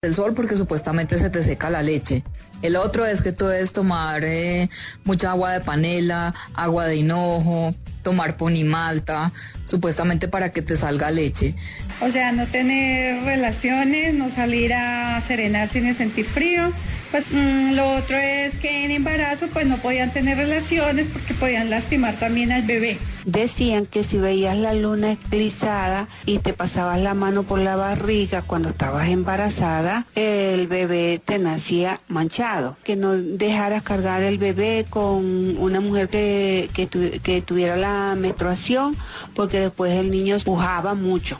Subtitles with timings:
[0.00, 2.22] El sol porque supuestamente se te seca la leche.
[2.62, 4.68] El otro es que tú debes tomar eh,
[5.04, 9.32] mucha agua de panela, agua de hinojo, tomar ponimalta,
[9.66, 11.54] supuestamente para que te salga leche.
[12.00, 16.72] O sea, no tener relaciones, no salir a serenar sin sentir frío.
[17.10, 21.70] Pues mm, lo otro es que en embarazo pues no podían tener relaciones porque podían
[21.70, 22.98] lastimar también al bebé.
[23.24, 28.42] Decían que si veías la luna eclipsada y te pasabas la mano por la barriga
[28.42, 32.47] cuando estabas embarazada, el bebé te nacía manchado.
[32.84, 38.14] Que no dejaras cargar el bebé con una mujer que, que, tu- que tuviera la
[38.18, 38.96] menstruación
[39.34, 41.38] porque después el niño pujaba mucho.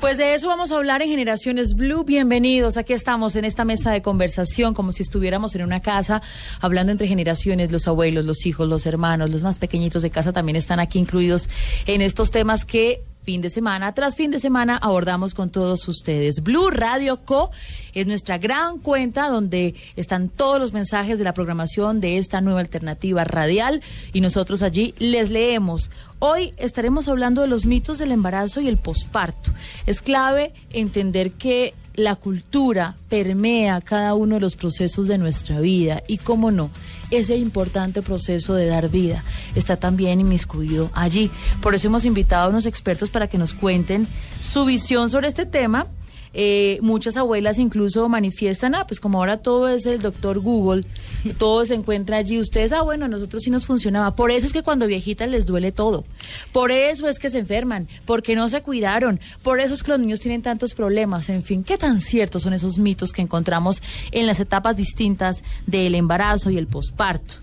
[0.00, 2.04] Pues de eso vamos a hablar en Generaciones Blue.
[2.04, 2.78] Bienvenidos.
[2.78, 6.22] Aquí estamos en esta mesa de conversación, como si estuviéramos en una casa,
[6.60, 7.70] hablando entre generaciones.
[7.70, 11.50] Los abuelos, los hijos, los hermanos, los más pequeñitos de casa también están aquí incluidos
[11.86, 16.42] en estos temas que fin de semana tras fin de semana abordamos con todos ustedes.
[16.42, 17.50] Blue Radio Co
[17.94, 22.60] es nuestra gran cuenta donde están todos los mensajes de la programación de esta nueva
[22.60, 25.90] alternativa radial y nosotros allí les leemos.
[26.18, 29.52] Hoy estaremos hablando de los mitos del embarazo y el posparto.
[29.86, 36.02] Es clave entender que la cultura permea cada uno de los procesos de nuestra vida
[36.06, 36.70] y, cómo no,
[37.10, 41.30] ese importante proceso de dar vida está también inmiscuido allí.
[41.60, 44.06] Por eso hemos invitado a unos expertos para que nos cuenten
[44.40, 45.86] su visión sobre este tema.
[46.32, 50.84] Eh, muchas abuelas incluso manifiestan, ah, pues como ahora todo es el doctor Google,
[51.38, 52.38] todo se encuentra allí.
[52.38, 54.14] Ustedes, ah, bueno, a nosotros sí nos funcionaba.
[54.14, 56.04] Por eso es que cuando viejitas les duele todo.
[56.52, 59.20] Por eso es que se enferman, porque no se cuidaron.
[59.42, 61.28] Por eso es que los niños tienen tantos problemas.
[61.28, 63.82] En fin, ¿qué tan ciertos son esos mitos que encontramos
[64.12, 67.34] en las etapas distintas del embarazo y el posparto?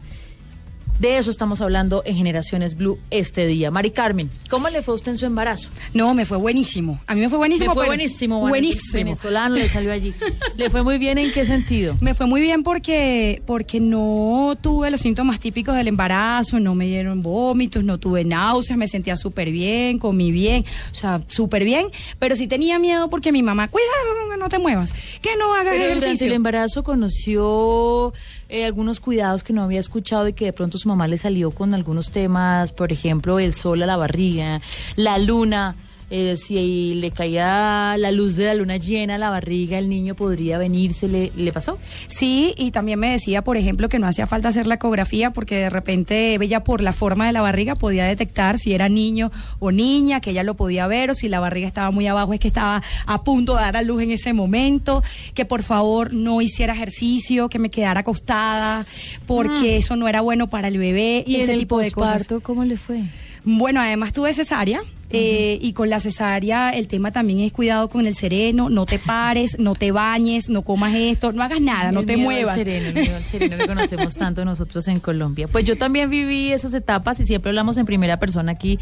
[1.00, 3.69] De eso estamos hablando en Generaciones Blue este día.
[3.69, 5.69] Mari Carmen, ¿cómo le fue a usted en su embarazo?
[5.94, 7.00] No, me fue buenísimo.
[7.06, 7.69] A mí me fue buenísimo.
[7.69, 8.94] Me fue buenísimo, buenísimo.
[8.94, 10.16] Venezolano le salió allí.
[10.58, 11.96] ¿Le fue muy bien en qué sentido?
[12.02, 16.88] Me fue muy bien porque, porque no tuve los síntomas típicos del embarazo, no me
[16.88, 21.90] dieron vómitos, no tuve náuseas, me sentía súper bien, comí bien, o sea, súper bien,
[22.18, 24.91] pero sí tenía miedo porque mi mamá, cuidado, no te muevas,
[25.22, 26.28] que no hagas Pero durante ejercicio.
[26.28, 28.14] el embarazo conoció
[28.50, 31.52] eh, algunos cuidados que no había escuchado y que de pronto su mamá le salió
[31.52, 34.62] con algunos temas, por ejemplo, el sol a la barriga,
[34.96, 35.75] la luna.
[36.09, 40.16] Eh, si le caía la luz de la luna llena a la barriga, el niño
[40.16, 41.78] podría venirse, ¿le, le pasó?
[42.07, 45.56] Sí, y también me decía, por ejemplo, que no hacía falta hacer la ecografía porque
[45.56, 49.72] de repente ella por la forma de la barriga podía detectar si era niño o
[49.72, 52.47] niña, que ella lo podía ver, o si la barriga estaba muy abajo es que
[52.47, 55.03] estaba a punto de dar a luz en ese momento,
[55.34, 58.85] que por favor no hiciera ejercicio, que me quedara acostada,
[59.25, 62.28] porque eso no era bueno para el bebé ¿Y ese en el tipo de cosas.
[62.44, 63.03] cómo le fue?
[63.44, 64.81] Bueno, además tuve cesárea.
[65.09, 69.00] Eh, y con la cesárea el tema también es cuidado con el sereno, no te
[69.00, 72.56] pares, no te bañes, no comas esto, no hagas nada, no te miedo al muevas.
[72.56, 75.47] sereno, el miedo al sereno que conocemos tanto nosotros en Colombia.
[75.47, 78.79] Pues yo también viví esas etapas y siempre hablamos en primera persona aquí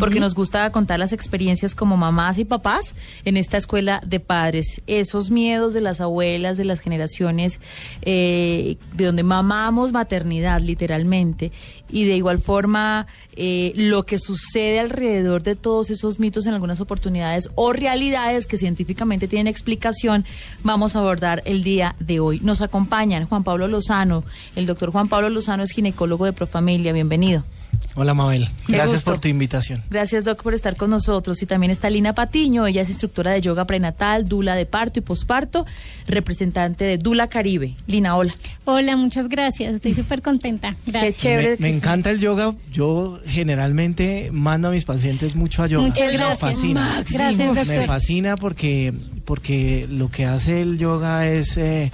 [0.00, 2.94] porque nos gusta contar las experiencias como mamás y papás
[3.24, 4.82] en esta escuela de padres.
[4.86, 7.60] Esos miedos de las abuelas, de las generaciones
[8.02, 11.52] eh, de donde mamamos maternidad literalmente
[11.90, 13.06] y de igual forma
[13.36, 18.56] eh, lo que sucede alrededor de todos esos mitos en algunas oportunidades o realidades que
[18.56, 20.24] científicamente tienen explicación,
[20.64, 22.40] vamos a abordar el día de hoy.
[22.40, 24.24] Nos acompañan Juan Pablo Lozano,
[24.56, 27.44] el doctor Juan Pablo Lozano es ginecólogo de Profamilia, bienvenido.
[27.94, 29.10] Hola Mabel, Qué gracias gusto.
[29.10, 29.82] por tu invitación.
[29.90, 31.42] Gracias, Doc, por estar con nosotros.
[31.42, 35.02] Y también está Lina Patiño, ella es instructora de yoga prenatal, Dula de parto y
[35.02, 35.66] posparto,
[36.06, 37.74] representante de Dula Caribe.
[37.88, 38.34] Lina, hola.
[38.64, 39.74] Hola, muchas gracias.
[39.74, 40.76] Estoy súper contenta.
[40.86, 41.16] Gracias.
[41.16, 41.50] Qué chévere.
[41.58, 42.54] Me, me encanta el yoga.
[42.72, 45.86] Yo generalmente mando a mis pacientes mucho a yoga.
[45.86, 46.38] Muchas me gracias.
[46.38, 47.04] fascina.
[47.10, 48.92] Gracias, Me fascina porque,
[49.24, 51.90] porque lo que hace el yoga es eh,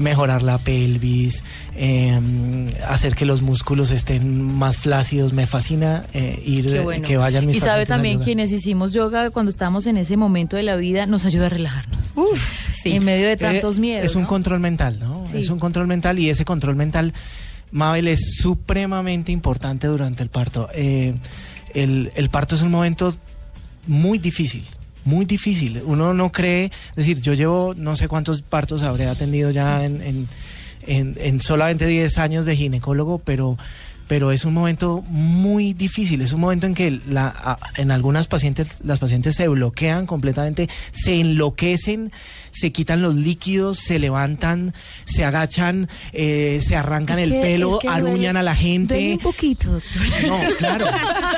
[0.00, 1.44] mejorar la pelvis,
[1.76, 2.18] eh,
[2.88, 5.32] hacer que los músculos estén más flácidos.
[5.32, 7.06] Me fascina eh, ir, eh, bueno.
[7.06, 10.62] que vayan mis Y sabe también quienes hicimos yoga cuando estábamos en ese momento de
[10.62, 12.12] la vida, nos ayuda a relajarnos.
[12.16, 12.40] Uf,
[12.82, 12.92] sí.
[12.92, 14.04] En medio de Eh, tantos miedos.
[14.06, 14.28] Es un ¿no?
[14.28, 15.26] control mental, ¿no?
[15.30, 15.38] Sí.
[15.38, 17.12] Es un control mental y ese control mental,
[17.70, 20.68] Mabel, es supremamente importante durante el parto.
[20.74, 21.14] Eh,
[21.74, 23.14] el, el parto es un momento
[23.86, 24.64] muy difícil,
[25.10, 25.82] muy difícil.
[25.84, 30.00] Uno no cree, es decir, yo llevo no sé cuántos partos habré atendido ya en,
[30.00, 30.28] en,
[30.86, 33.58] en, en solamente 10 años de ginecólogo, pero
[34.10, 38.26] pero es un momento muy difícil, es un momento en que la, a- en algunas
[38.26, 42.10] pacientes las pacientes se bloquean completamente, se enloquecen,
[42.50, 44.74] se quitan los líquidos, se levantan,
[45.04, 49.12] se agachan, eh, se arrancan Es el pelo, es que duele- aruñan a la gente.
[49.12, 49.78] un poquito.
[50.26, 50.86] No, claro,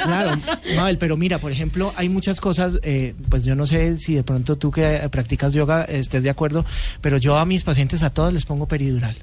[0.04, 0.40] claro.
[0.74, 4.22] Mabel, pero mira, por ejemplo, hay muchas cosas, eh, pues yo no sé si de
[4.22, 6.64] pronto tú que eh, practicas yoga estés de acuerdo,
[7.02, 9.14] pero yo a mis pacientes a todas les pongo peridural,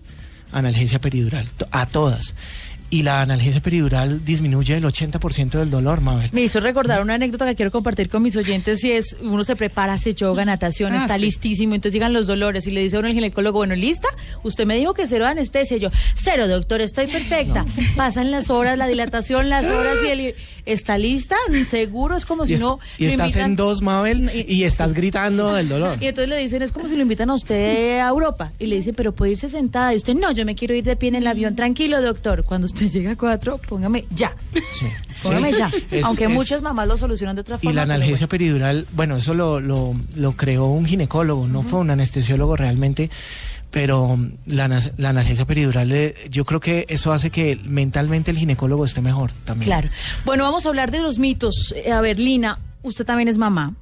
[0.52, 2.36] analgesia peridural, a todas.
[2.92, 6.30] Y la analgesia peridural disminuye el 80% del dolor, Mabel.
[6.34, 9.56] Me hizo recordar una anécdota que quiero compartir con mis oyentes y es, uno se
[9.56, 11.26] prepara, hace yoga, natación, Ah, está sí.
[11.26, 14.08] listísimo, entonces llegan los dolores y le dice a uno el ginecólogo, bueno, ¿lista?
[14.42, 17.64] Usted me dijo que cero anestesia, yo, cero doctor, estoy perfecta.
[17.96, 20.36] Pasan las horas, la dilatación, las horas y él,
[20.66, 21.36] ¿está lista?
[21.70, 22.80] Seguro, es como si no...
[22.98, 26.02] y estás invitan- en dos, Mabel, Y- y estás gritando del dolor.
[26.02, 28.52] Y entonces le dicen, es como si lo invitan a usted a Europa.
[28.58, 29.94] Y le dicen, pero puede irse sentada.
[29.94, 31.56] Y usted, no, yo me quiero ir de pie en el avión.
[31.56, 32.44] Tranquilo, doctor.
[32.46, 34.34] Cuando usted llega a cuatro, póngame ya.
[34.80, 34.86] Sí.
[35.24, 35.58] Póngame Sí.
[35.58, 35.72] ya.
[35.92, 37.74] Es- Aunque es- muchas mamás lo solucionan de otra Y forma.
[37.74, 38.30] la pero analgesia bueno.
[38.30, 43.10] peridural, bueno, eso lo, lo, lo creó un ginecólogo, no fue un anestesiólogo realmente,
[43.72, 44.68] pero la,
[44.98, 49.32] la analgesia peridural, eh, yo creo que eso hace que mentalmente el ginecólogo esté mejor
[49.46, 49.68] también.
[49.68, 49.90] Claro.
[50.26, 51.74] Bueno, vamos a hablar de los mitos.
[51.76, 53.74] Eh, a ver, Lina, usted también es mamá.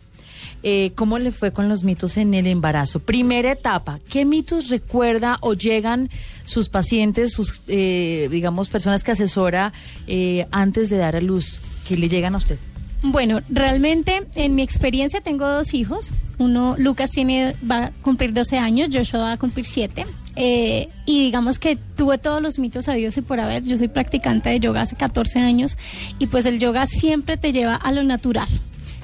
[0.64, 3.00] Eh, ¿Cómo le fue con los mitos en el embarazo?
[3.00, 6.10] Primera etapa, ¿qué mitos recuerda o llegan
[6.46, 9.74] sus pacientes, sus, eh, digamos, personas que asesora
[10.08, 11.62] eh, antes de dar a luz?
[11.88, 12.60] que le llegan a usted?
[13.04, 16.12] Bueno, realmente en mi experiencia tengo dos hijos.
[16.40, 20.04] Uno, Lucas, tiene, va a cumplir 12 años, Joshua va a cumplir 7.
[20.36, 23.64] Eh, y digamos que tuve todos los mitos habidos y por haber.
[23.64, 25.78] Yo soy practicante de yoga hace 14 años
[26.20, 28.48] y pues el yoga siempre te lleva a lo natural.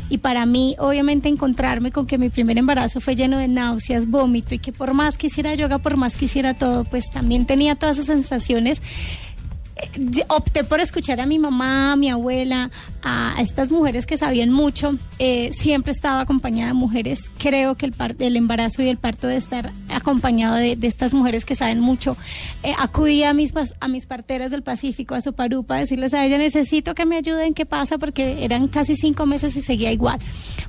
[0.09, 4.53] Y para mí, obviamente, encontrarme con que mi primer embarazo fue lleno de náuseas, vómito
[4.55, 7.75] y que por más que hiciera yoga, por más que hiciera todo, pues también tenía
[7.75, 8.81] todas esas sensaciones
[10.29, 12.69] opté por escuchar a mi mamá, a mi abuela,
[13.01, 14.97] a, estas mujeres que sabían mucho.
[15.19, 17.31] Eh, siempre estaba acompañada de mujeres.
[17.37, 21.13] Creo que el, par- el embarazo y el parto de estar acompañado de, de estas
[21.13, 22.15] mujeres que saben mucho.
[22.63, 26.37] Eh, acudí a mis, a mis parteras del Pacífico, a Soparupa, a decirles a ella,
[26.37, 27.97] necesito que me ayuden, ¿qué pasa?
[27.97, 30.19] Porque eran casi cinco meses y seguía igual.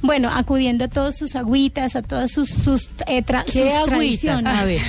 [0.03, 3.87] Bueno, acudiendo a todas sus agüitas, a todas sus, sus, eh, tra- ¿Qué sus agüitas?
[3.87, 4.55] tradiciones.
[4.59, 4.81] A ver,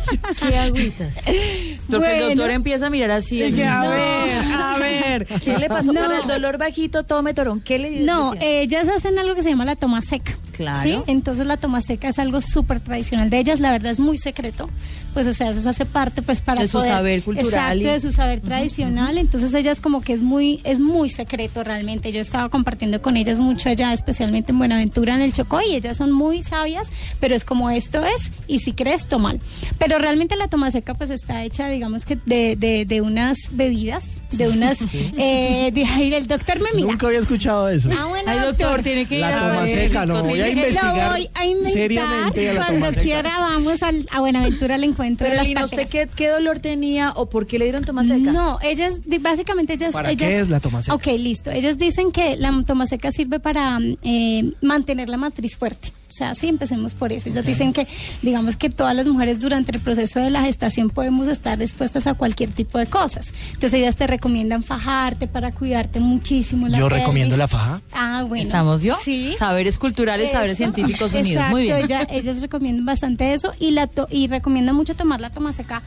[0.48, 1.14] ¿qué agüitas?
[1.90, 3.42] Porque el doctor empieza a mirar así.
[3.42, 5.26] El a ver, a ver.
[5.26, 6.00] ¿Qué le pasó No.
[6.02, 7.04] para el dolor bajito?
[7.04, 7.60] Tome torón.
[7.60, 10.32] ¿Qué le No, ellas hacen algo que se llama la toma seca.
[10.56, 10.82] Claro.
[10.82, 10.98] ¿sí?
[11.06, 14.70] Entonces la toma seca es algo súper tradicional de ellas, la verdad es muy secreto.
[15.12, 17.84] Pues o sea, eso hace parte pues para De su poder- saber cultural Exacto, y-
[17.84, 19.16] de su saber tradicional.
[19.18, 22.10] Entonces ellas como que es muy es muy secreto realmente.
[22.12, 25.96] Yo estaba compartiendo con ellas mucho allá, especialmente en Buenaventura en el Chocó y ellas
[25.96, 26.88] son muy sabias,
[27.20, 29.40] pero es como esto es y si crees tomal.
[29.78, 34.04] Pero realmente la toma seca pues está hecha digamos que de, de, de unas bebidas,
[34.32, 34.78] de unas
[35.16, 36.88] eh, de ahí el doctor me mira.
[36.90, 37.88] Nunca había escuchado eso.
[37.96, 40.40] Ah, bueno, Ay, doctor, tiene que ir La a toma ver, seca, no, tiene voy
[40.40, 40.96] a que- investigar.
[40.96, 45.24] Lo voy a inventar seriamente a la cuando quiera vamos al- a Buenaventura al encuentro
[45.24, 48.04] de Pero las Lina, ¿usted qué, qué dolor tenía o por qué le dieron toma
[48.04, 48.32] seca?
[48.32, 49.92] No, ellas, básicamente ellas...
[49.92, 50.94] ¿Para ellas- qué es la toma seca?
[50.94, 51.50] Ok, listo.
[51.50, 55.92] Ellos dicen que la toma seca sirve para eh, mantener la matriz fuerte.
[56.08, 57.28] O sea, sí, empecemos por eso.
[57.28, 57.88] Ellos dicen que,
[58.22, 62.14] digamos que todas las mujeres durante el proceso de la gestación podemos estar expuestas a
[62.14, 63.32] cualquier tipo de cosas.
[63.54, 66.68] Entonces ellas te recomiendan fajarte para cuidarte muchísimo.
[66.68, 67.80] La Yo recomiendo la faja.
[67.92, 68.44] Ah, bueno.
[68.44, 68.96] ¿Estamos yo?
[69.02, 69.34] Sí.
[69.38, 71.30] Saberes culturales, saberes científicos unidos.
[71.30, 71.78] Exacto, Muy bien.
[71.78, 75.82] ella- ellas recomiendan bastante eso y la to- y recomiendan mucho tomar la toma seca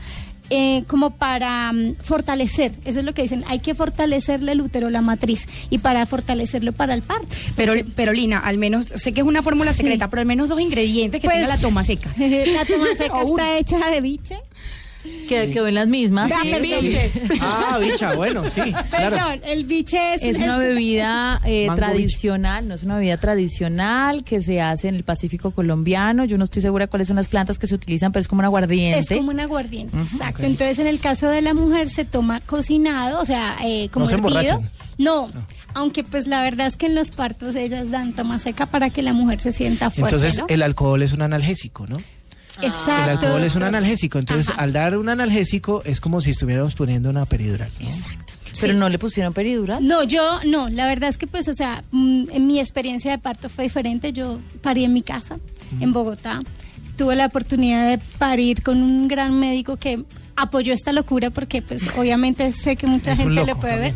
[0.49, 2.73] eh, como para mm, fortalecer.
[2.85, 3.43] Eso es lo que dicen.
[3.47, 7.27] Hay que fortalecerle el útero, la matriz, y para fortalecerlo para el parto.
[7.55, 9.77] Pero, pero Lina, al menos, sé que es una fórmula Sí.
[9.83, 12.13] secreta, pero al menos dos ingredientes que Pues, tenga la toma seca.
[12.17, 14.37] la toma seca está hecha de biche.
[15.27, 16.31] Que quedó en las mismas.
[16.33, 16.81] Ah, Sí, perdón.
[16.81, 17.11] biche.
[17.41, 19.17] Ah, bicha, bueno, sí, claro.
[19.17, 24.41] Perdón, el biche es, Es una bebida eh, tradicional, no es una bebida tradicional que
[24.41, 26.23] se hace en el Pacífico colombiano.
[26.25, 28.45] Yo no estoy segura cuáles son las plantas que se utilizan, pero es como un
[28.45, 28.99] aguardiente.
[28.99, 30.43] Es como un aguardiente, exacto.
[30.43, 34.09] Entonces, en el caso de la mujer se toma cocinado, o sea, eh, como No
[34.09, 34.69] se emborrachan.
[34.97, 35.29] No,
[35.73, 39.01] aunque pues la verdad es que en los partos ellas dan toma seca para que
[39.01, 40.45] la mujer se sienta fuerte, Entonces, ¿no?
[40.49, 41.97] el alcohol es un analgésico, ¿no?
[42.61, 43.03] Exacto.
[43.03, 44.19] El alcohol es un analgésico.
[44.19, 44.61] Entonces, Ajá.
[44.61, 47.71] al dar un analgésico es como si estuviéramos poniendo una peridural.
[47.79, 47.87] ¿no?
[48.59, 48.79] Pero Sí.
[48.79, 49.85] no le pusieron peridural.
[49.87, 53.17] No, yo no, la verdad es que pues, o sea, mm, en mi experiencia de
[53.19, 54.13] parto fue diferente.
[54.13, 55.37] Yo parí en mi casa,
[55.79, 56.41] en Bogotá.
[56.97, 60.03] Tuve la oportunidad de parir con un gran médico que
[60.35, 63.93] apoyó esta locura porque pues obviamente sé que mucha Es gente le puede ver.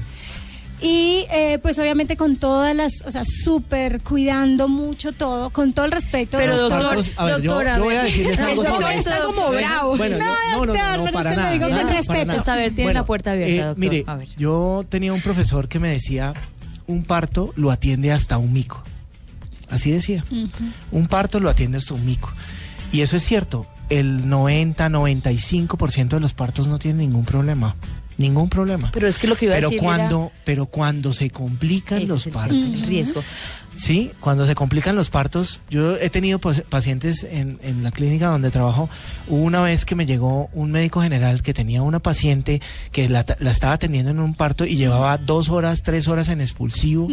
[0.84, 5.86] Y eh, pues obviamente con todas las, o sea, súper cuidando mucho todo, con todo
[5.86, 6.38] el respeto.
[6.40, 8.06] Pero, Los doctor, partos- a ver, yo- doctora, yo voy a ver.
[8.12, 9.98] decirles El algo doctor sobre está como bravo.
[9.98, 11.60] Bueno, yo- No, no, no, doctor, no, pero para es que nada.
[11.60, 12.26] con respeto.
[12.26, 12.40] nada.
[12.40, 13.80] Está bien, tiene la puerta abierta, doctor.
[13.80, 14.28] Mire, A ver.
[14.38, 16.34] yo tenía un profesor que me decía,
[16.88, 18.84] un parto lo atiende hasta un mico.
[19.70, 20.26] Así decía.
[20.92, 22.34] Un parto lo atiende hasta un mico.
[22.92, 23.68] Y eso es cierto.
[23.90, 27.76] El 90, 95% de los partos no tienen ningún problema.
[28.18, 28.92] Ningún problema.
[28.94, 32.86] Pero es que lo que iba a decir cuando, pero cuando se complican los partos.
[32.88, 33.24] riesgo.
[33.78, 38.52] Sí, cuando se complican los partos, yo he tenido pacientes en, en la clínica donde
[38.52, 38.90] trabajo.
[39.28, 43.26] Hubo una vez que me llegó un médico general que tenía una paciente que la,
[43.40, 47.08] la estaba atendiendo en un parto y llevaba dos horas, tres horas en expulsivo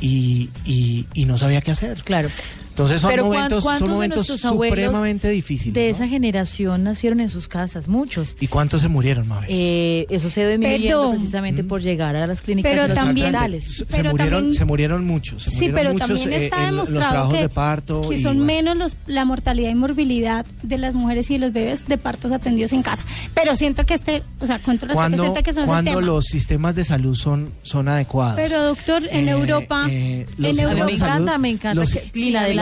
[0.00, 2.02] y, y- y no sabía qué hacer.
[2.02, 2.28] Claro.
[2.72, 5.74] Entonces son Pero ¿cuán- momentos, son momentos supremamente difíciles.
[5.74, 5.94] De ¿no?
[5.94, 8.34] esa generación nacieron en sus casas, muchos.
[8.40, 9.46] ¿Y cuántos se murieron, Mabel?
[9.50, 13.64] Eh, eso se Pero- precisamente por llegar a las clínicas Pero también- hospitales.
[13.64, 15.42] Se, se pero murieron, también- se murieron muchos.
[15.42, 18.08] Se Sí, murieron pero muchos, también eh, está los demostrado trabajos que, de parto.
[18.08, 18.46] que y son bueno.
[18.46, 22.32] menos los, la mortalidad y morbilidad de las mujeres y de los bebés de partos
[22.32, 23.04] atendidos en casa.
[23.34, 24.86] Pero siento que este, o sea, cuando,
[25.22, 26.00] siento que el cuando tema.
[26.02, 28.36] los sistemas de salud son, son adecuados.
[28.36, 31.80] Pero doctor, en Eh, Europa, eh, en los sistemas A mí me encanta, me encanta
[31.80, 32.14] Los, que- los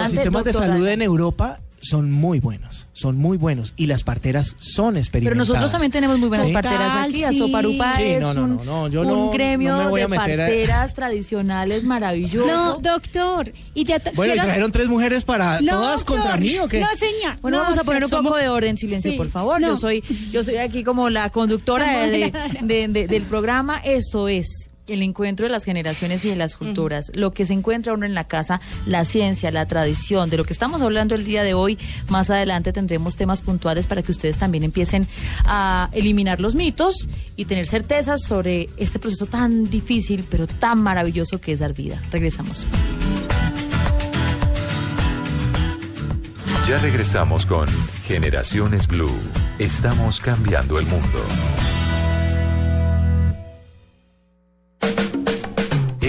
[0.06, 4.54] adelante, sistemas de salud en Europa son muy buenos, son muy buenos y las parteras
[4.58, 5.48] son Pero experimentadas.
[5.48, 6.52] nosotros también tenemos muy buenas Sí.
[6.52, 7.20] parteras aquí.
[7.22, 7.40] Total, sí.
[7.40, 10.00] Asoparupa Sí, es no, no, un, no, no, yo un no- gremio no me voy
[10.00, 12.46] de a meter a- parteras tradicionales maravilloso.
[12.46, 16.58] no, doctor, y ya Bueno, y trajeron tres mujeres para No, todas doctor, contra mí
[16.58, 16.80] o qué?
[16.80, 17.38] No, señor.
[17.40, 19.58] Bueno, no, vamos a poner un poco somos- de orden, silencio, Sí, por favor.
[19.58, 19.68] no.
[19.68, 23.78] Yo soy, yo soy aquí como la conductora de- de- de- de- del programa.
[23.82, 27.10] Esto es el encuentro de las generaciones y de las culturas.
[27.14, 30.52] Lo que se encuentra uno en la casa, la ciencia, la tradición, de lo que
[30.52, 31.78] estamos hablando el día de hoy.
[32.08, 35.06] Más adelante tendremos temas puntuales para que ustedes también empiecen
[35.44, 41.40] a eliminar los mitos y tener certezas sobre este proceso tan difícil, pero tan maravilloso
[41.40, 42.00] que es dar vida.
[42.10, 42.66] Regresamos.
[46.68, 47.66] Ya regresamos con
[48.04, 49.10] Generaciones Blue.
[49.58, 51.18] Estamos cambiando el mundo.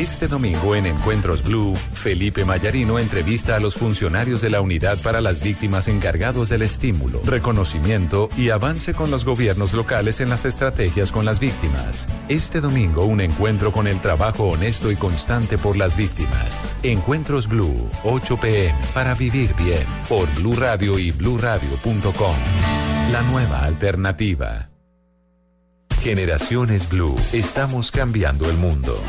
[0.02, 5.22] Este domingo en Encuentros Blue, Felipe Mayarino entrevista a los funcionarios de la Unidad para
[5.22, 11.12] las Víctimas encargados del estímulo, reconocimiento y avance con los gobiernos locales en las estrategias
[11.12, 12.08] con las víctimas.
[12.30, 16.68] Este domingo un encuentro con el trabajo honesto y constante por las víctimas.
[16.82, 22.36] Encuentros Blue, 8 pm, para vivir bien, por Blue Radio y bluradio.com.
[23.12, 24.71] La nueva alternativa.
[26.02, 29.00] Generaciones Blue, estamos cambiando el mundo.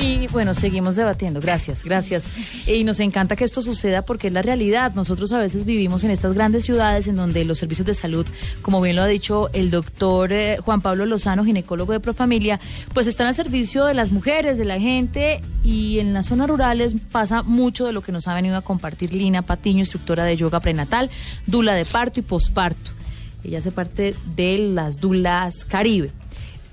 [0.00, 1.38] Y bueno, seguimos debatiendo.
[1.40, 2.24] Gracias, gracias.
[2.66, 4.92] Y nos encanta que esto suceda porque es la realidad.
[4.96, 8.26] Nosotros a veces vivimos en estas grandes ciudades en donde los servicios de salud,
[8.60, 12.58] como bien lo ha dicho el doctor eh, Juan Pablo Lozano, ginecólogo de Profamilia,
[12.92, 16.96] pues están al servicio de las mujeres, de la gente y en las zonas rurales
[17.12, 20.58] pasa mucho de lo que nos ha venido a compartir Lina Patiño, instructora de yoga
[20.58, 21.08] prenatal,
[21.46, 23.01] dula de parto y posparto.
[23.44, 26.10] Ella hace parte de las dulas Caribe.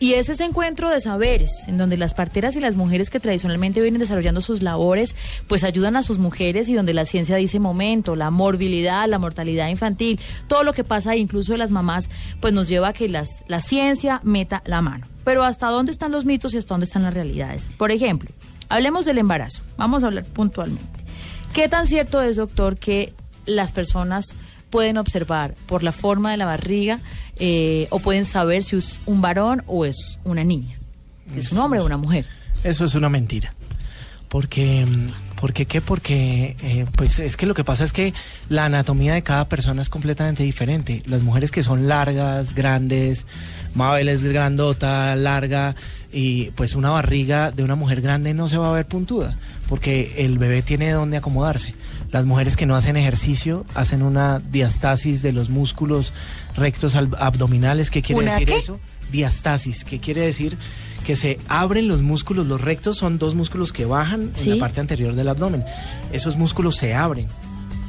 [0.01, 3.81] Y es ese encuentro de saberes, en donde las parteras y las mujeres que tradicionalmente
[3.81, 5.13] vienen desarrollando sus labores,
[5.47, 9.67] pues ayudan a sus mujeres y donde la ciencia dice momento, la morbilidad, la mortalidad
[9.67, 12.09] infantil, todo lo que pasa incluso de las mamás,
[12.39, 15.05] pues nos lleva a que las, la ciencia meta la mano.
[15.25, 17.67] Pero ¿hasta dónde están los mitos y hasta dónde están las realidades?
[17.77, 18.29] Por ejemplo,
[18.69, 19.63] hablemos del embarazo.
[19.75, 21.03] Vamos a hablar puntualmente.
[21.53, 23.13] ¿Qué tan cierto es, doctor, que
[23.45, 24.37] las personas
[24.69, 26.99] pueden observar por la forma de la barriga
[27.37, 30.77] eh, o pueden saber si es un varón o es una niña,
[31.33, 32.25] si es un hombre o una mujer.
[32.63, 33.53] Eso es una mentira.
[34.27, 34.85] Porque,
[35.41, 35.81] ¿por qué qué?
[35.81, 38.13] Porque, eh, pues es que lo que pasa es que
[38.47, 41.01] la anatomía de cada persona es completamente diferente.
[41.07, 43.25] Las mujeres que son largas, grandes,
[43.73, 45.75] Mabel es grandota, larga,
[46.13, 50.13] y pues una barriga de una mujer grande no se va a ver puntuda, porque
[50.17, 51.73] el bebé tiene donde acomodarse.
[52.11, 56.11] Las mujeres que no hacen ejercicio hacen una diastasis de los músculos
[56.55, 57.91] rectos al- abdominales.
[57.91, 58.57] ¿Qué quiere ¿Una decir qué?
[58.57, 58.79] eso?
[59.11, 60.57] Diastasis, que quiere decir
[61.05, 64.79] que se abren los músculos, los rectos son dos músculos que bajan en la parte
[64.81, 65.63] anterior del abdomen.
[66.11, 67.27] Esos músculos se abren.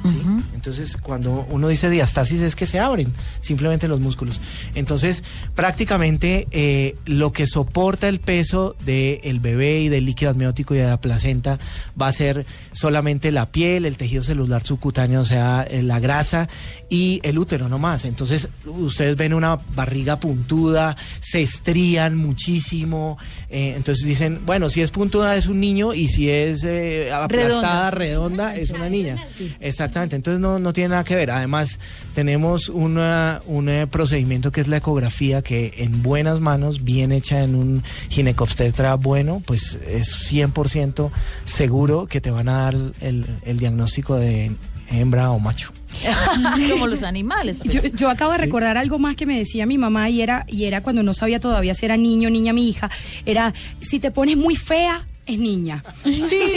[0.05, 0.23] ¿Sí?
[0.55, 4.41] Entonces, cuando uno dice diastasis es que se abren simplemente los músculos.
[4.75, 5.23] Entonces,
[5.55, 10.87] prácticamente eh, lo que soporta el peso del bebé y del líquido amniótico y de
[10.87, 11.59] la placenta
[12.01, 16.49] va a ser solamente la piel, el tejido celular subcutáneo, o sea, eh, la grasa
[16.89, 18.05] y el útero, no más.
[18.05, 23.19] Entonces, ustedes ven una barriga puntuda, se estrían muchísimo.
[23.49, 27.91] eh, entonces dicen, bueno, si es puntuda es un niño y si es eh, aplastada,
[27.91, 29.27] redonda, es una niña.
[29.61, 29.90] Exactamente.
[29.91, 31.33] Exactamente, entonces no, no tiene nada que ver.
[31.33, 31.81] Además,
[32.15, 37.43] tenemos una, un eh, procedimiento que es la ecografía que en buenas manos, bien hecha
[37.43, 41.11] en un ginecobstetra bueno, pues es 100%
[41.45, 44.53] seguro que te van a dar el, el diagnóstico de
[44.93, 45.73] hembra o macho.
[46.71, 47.57] Como los animales.
[47.57, 47.75] pues.
[47.75, 50.67] Yo, yo acabo de recordar algo más que me decía mi mamá y era, y
[50.67, 52.91] era cuando no sabía todavía si era niño o niña mi hija.
[53.27, 55.83] Era, si te pones muy fea, es niña.
[56.05, 56.11] si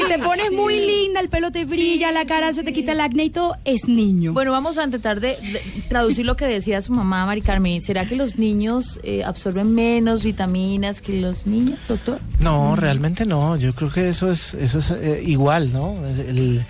[0.07, 3.25] te pones muy linda, el pelo te brilla, la cara se te quita el acné
[3.25, 4.33] y todo, es niño.
[4.33, 7.81] Bueno, vamos a intentar de, de traducir lo que decía su mamá, Mari Carmen.
[7.81, 12.19] ¿Será que los niños eh, absorben menos vitaminas que los niños, doctor?
[12.39, 13.55] No, realmente no.
[13.57, 15.95] Yo creo que eso es, eso es eh, igual, ¿no?
[16.05, 16.63] El-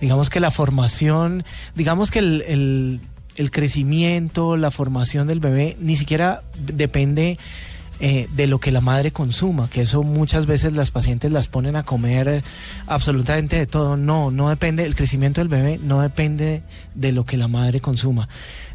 [0.00, 3.00] digamos que la formación, digamos que el, el-
[3.36, 7.38] el crecimiento, la formación del bebé ni siquiera depende
[8.00, 11.76] eh, de lo que la madre consuma, que eso muchas veces las pacientes las ponen
[11.76, 12.42] a comer
[12.86, 13.96] absolutamente de todo.
[13.96, 16.62] No, no depende, el crecimiento del bebé no depende
[16.94, 18.28] de lo que la madre consuma,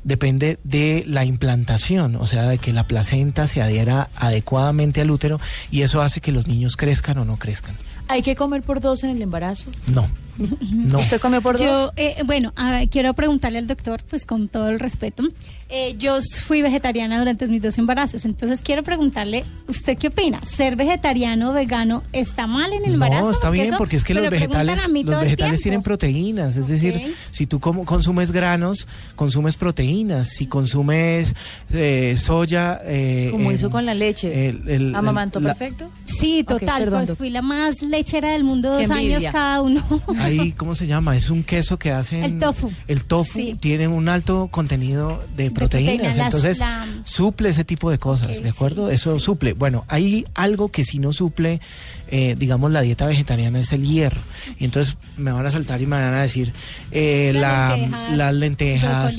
[0.03, 5.39] depende de la implantación, o sea, de que la placenta se adhiera adecuadamente al útero
[5.71, 7.75] y eso hace que los niños crezcan o no crezcan.
[8.07, 9.71] ¿Hay que comer por dos en el embarazo?
[9.87, 10.07] No.
[10.71, 10.99] No.
[10.99, 11.91] ¿Usted comió por Yo, dos?
[11.95, 15.23] eh, bueno, a ver, quiero preguntarle al doctor, pues con todo el respeto.
[15.67, 20.39] Eh, yo fui vegetariana durante mis dos embarazos, entonces quiero preguntarle, ¿usted qué opina?
[20.45, 23.25] ¿Ser vegetariano o vegano está mal en el embarazo?
[23.25, 26.95] No, está bien eso porque es que los vegetales, los vegetales tienen proteínas, es decir,
[26.95, 27.11] Ok.
[27.31, 31.33] si tú como- consumes granos, consumes proteínas, si consumes
[31.73, 34.49] eh, soya, eh, Como hizo con la leche.
[34.49, 35.89] el- el- ¿Amamantó la- perfecto?
[36.05, 39.83] Sí, total, perdón, pues fui la más lechera del mundo, dos años cada uno.
[40.25, 41.15] Ahí, ¿cómo se llama?
[41.15, 42.23] Es un queso que hacen.
[42.23, 42.71] El tofu.
[42.87, 43.57] El tofu Sí.
[43.59, 48.49] tiene un alto contenido de proteínas, proteína, entonces la- suple ese tipo de cosas, ¿de
[48.49, 48.89] acuerdo?
[48.89, 49.53] sí, Eso suple.
[49.53, 51.61] Bueno, hay algo que si no suple,
[52.09, 54.21] eh, digamos, la dieta vegetariana es el hierro.
[54.59, 56.53] Y entonces me van a saltar y me van a decir
[56.91, 59.17] eh, Las la- lentejas, las lentejas,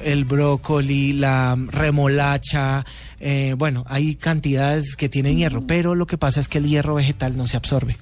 [0.00, 2.84] el brócoli, la remolacha.
[3.20, 6.94] eh, bueno, hay cantidades que tienen hierro, pero lo que pasa es que el hierro
[6.94, 7.96] vegetal no se absorbe.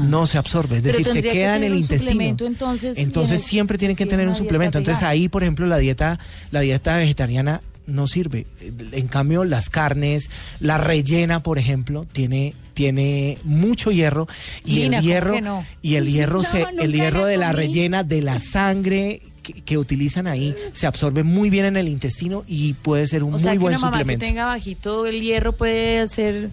[0.00, 0.04] Ah.
[0.08, 2.22] No se absorbe, es Pero decir, se que queda en el intestino.
[2.46, 4.78] entonces, en Entonces el- siempre tienen que tener un suplemento.
[4.78, 6.18] Entonces ahí, por ejemplo, la dieta,
[6.50, 8.46] la dieta vegetariana no sirve.
[8.92, 14.26] En cambio, las carnes, la rellena, por ejemplo, tiene tiene mucho hierro
[14.64, 15.66] y Lina, el ¿cómo hierro no?
[15.82, 19.76] y el hierro No, se el hierro de la rellena de la sangre que, que
[19.76, 23.50] utilizan ahí se absorbe muy bien en el intestino y puede ser un O sea,
[23.50, 24.20] muy que buen una mamá suplemento.
[24.20, 26.48] que tenga bajito el hierro puede hacer...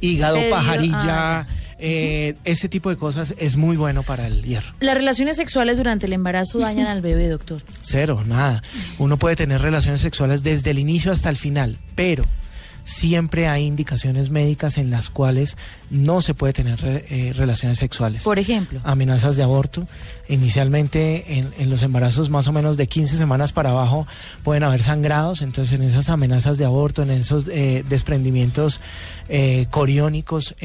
[0.00, 1.46] Hígado, pedido- pajarilla, ah,
[1.84, 4.72] eh, ese tipo de cosas es muy bueno para el hierro.
[4.80, 7.62] Las relaciones sexuales durante el embarazo dañan al bebé, doctor.
[7.82, 8.62] Cero, nada.
[8.98, 12.24] Uno puede tener relaciones sexuales desde el inicio hasta el final, pero
[12.84, 15.56] siempre hay indicaciones médicas en las cuales
[15.90, 18.24] no se puede tener re- eh, relaciones sexuales.
[18.24, 18.80] Por ejemplo.
[18.82, 19.86] Amenazas de aborto.
[20.28, 24.06] Inicialmente en, en los embarazos más o menos de 15 semanas para abajo
[24.42, 28.80] pueden haber sangrados, entonces en esas amenazas de aborto, en esos eh, desprendimientos
[29.28, 30.56] eh, coriónicos,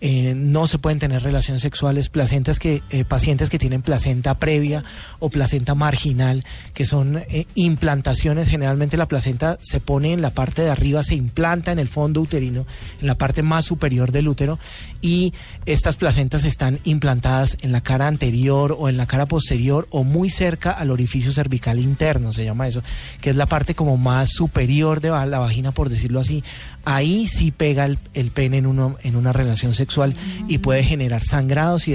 [0.00, 4.84] eh, no se pueden tener relaciones sexuales, placentas que, eh, pacientes que tienen placenta previa
[5.18, 10.62] o placenta marginal, que son eh, implantaciones, generalmente la placenta se pone en la parte
[10.62, 12.64] de arriba, se implanta en el fondo uterino,
[13.00, 14.60] en la parte más superior del útero,
[15.00, 15.32] y
[15.66, 20.30] estas placentas están implantadas en la cara anterior o en la cara posterior o muy
[20.30, 22.84] cerca al orificio cervical interno, se llama eso,
[23.20, 26.44] que es la parte como más superior de la vagina, por decirlo así.
[26.84, 29.87] Ahí sí pega el, el pene en, uno, en una relación sexual
[30.48, 31.92] y puede generar sangrados y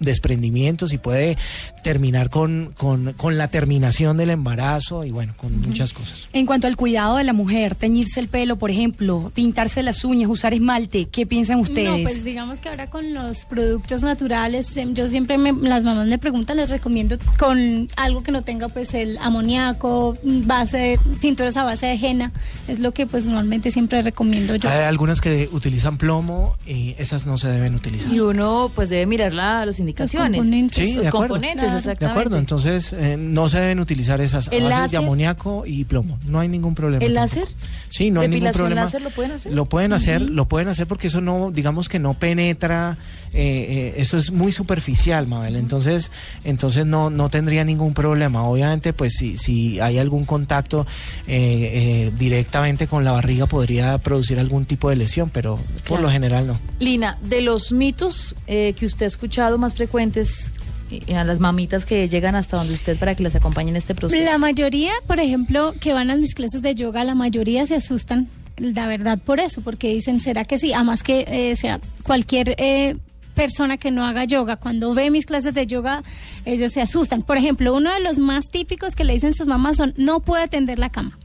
[0.00, 1.36] desprendimientos y puede
[1.82, 6.28] terminar con, con, con la terminación del embarazo y bueno, con muchas cosas.
[6.32, 10.28] En cuanto al cuidado de la mujer, teñirse el pelo, por ejemplo, pintarse las uñas,
[10.30, 11.90] usar esmalte, ¿qué piensan ustedes?
[11.90, 16.06] No, pues digamos que ahora con los productos naturales, em, yo siempre me- las mamás
[16.06, 21.56] me preguntan, les recomiendo con algo que no tenga pues el amoníaco, base de, tinturas
[21.56, 22.32] a base de henna,
[22.68, 24.68] es lo que pues normalmente siempre recomiendo yo.
[24.68, 28.12] Hay algunas que utilizan plomo y esas no se deben utilizar.
[28.12, 30.38] Y uno pues debe mirar la, las indicaciones.
[30.40, 30.76] componentes.
[30.88, 31.28] Sí, los de acuerdo.
[31.34, 31.72] componentes, Claro.
[31.72, 32.20] De exactamente.
[32.20, 36.18] acuerdo, entonces eh, no se deben utilizar esas a ¿El bases de amoníaco y plomo.
[36.26, 37.04] No hay ningún problema.
[37.04, 37.40] ¿El tampoco.
[37.40, 37.54] láser?
[37.88, 38.84] Sí, no hay ningún ¿Depilación problema.
[38.84, 39.52] láser lo pueden hacer?
[39.52, 42.98] Lo pueden hacer, lo pueden hacer porque eso no, digamos que no penetra,
[43.32, 45.54] eh, eh, eso es muy superficial, Mabel.
[45.56, 46.10] Entonces,
[46.44, 48.42] entonces no, no tendría ningún problema.
[48.44, 50.86] Obviamente, pues si, si hay algún contacto
[51.26, 56.10] eh, eh, directamente con la barriga podría producir algún tipo de lesión, pero por lo
[56.10, 56.58] general no.
[56.80, 60.50] Lina, de los mitos eh, que usted ha escuchado más frecuentes
[60.90, 63.94] eh, a las mamitas que llegan hasta donde usted para que las acompañen en este
[63.94, 64.24] proceso.
[64.24, 68.28] La mayoría, por ejemplo, que van a mis clases de yoga, la mayoría se asustan,
[68.56, 70.72] la verdad, por eso, porque dicen, ¿será que sí?
[70.72, 72.96] Además que eh, sea cualquier eh,
[73.34, 76.04] persona que no haga yoga, cuando ve mis clases de yoga,
[76.44, 77.22] ellas se asustan.
[77.22, 80.46] Por ejemplo, uno de los más típicos que le dicen sus mamás son, no puede
[80.46, 81.18] tender la cama.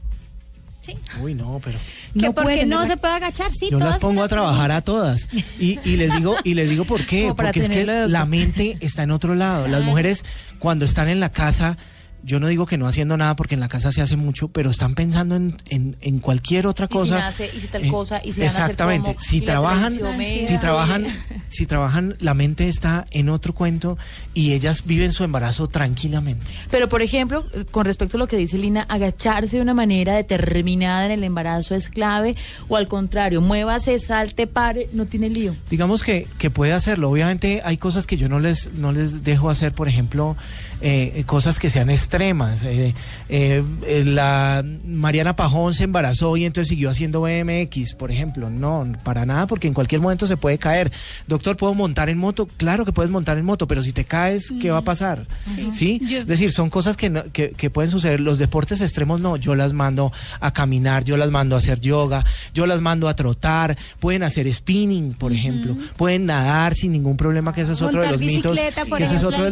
[0.82, 0.94] Sí.
[1.22, 1.78] Uy, no, pero
[2.12, 3.68] Que No porque no se puede agachar, sí.
[3.70, 5.28] yo las todas pongo a las- trabajar a todas.
[5.58, 9.04] Y, y les digo y les digo por qué porque es que la mente está
[9.04, 9.68] en otro lado.
[9.68, 10.24] Las mujeres
[10.58, 11.78] cuando están en la casa
[12.24, 14.70] yo no digo que no haciendo nada porque en la casa se hace mucho pero
[14.70, 17.88] están pensando en, en, en cualquier otra Y si cosa nace, y si tal Eh,
[17.88, 21.06] cosa, y si van a hacer exactamente si trabajan si trabajan
[21.48, 23.98] si trabajan la mente está en otro cuento
[24.34, 28.36] y ellas viven su embarazo tranquilamente Pero, por ejemplo, eh, con respecto a lo que
[28.36, 32.36] dice Lina, agacharse de una manera determinada en el embarazo es clave,
[32.68, 35.54] o al contrario, muévase, salte, pare, no tiene lío.
[35.70, 37.10] digamos que, que puede hacerlo.
[37.10, 40.36] Obviamente hay cosas que yo no les, no les dejo hacer, por ejemplo,
[40.82, 42.64] eh, cosas que sean extremas.
[42.64, 42.94] Eh,
[43.28, 48.50] eh, eh, la Mariana Pajón se embarazó y entonces siguió haciendo BMX, por ejemplo.
[48.50, 50.90] No, para nada, porque en cualquier momento se puede caer.
[51.28, 52.48] Doctor, ¿puedo montar en moto?
[52.56, 55.26] Claro que puedes montar en moto, pero si te caes, ¿qué va a pasar?
[55.72, 56.00] ¿Sí?
[56.10, 58.20] Es decir, son cosas que, no- que, que pueden suceder.
[58.20, 62.24] Los deportes extremos no, yo las mando a caminar, yo las mando a hacer yoga,
[62.54, 67.52] yo las mando a trotar, pueden hacer spinning, por ejemplo, pueden nadar sin ningún problema,
[67.52, 68.52] que ese es otro de los mitos.
[68.56, 69.50] bicicleta, por ese es ejemplo, otro de-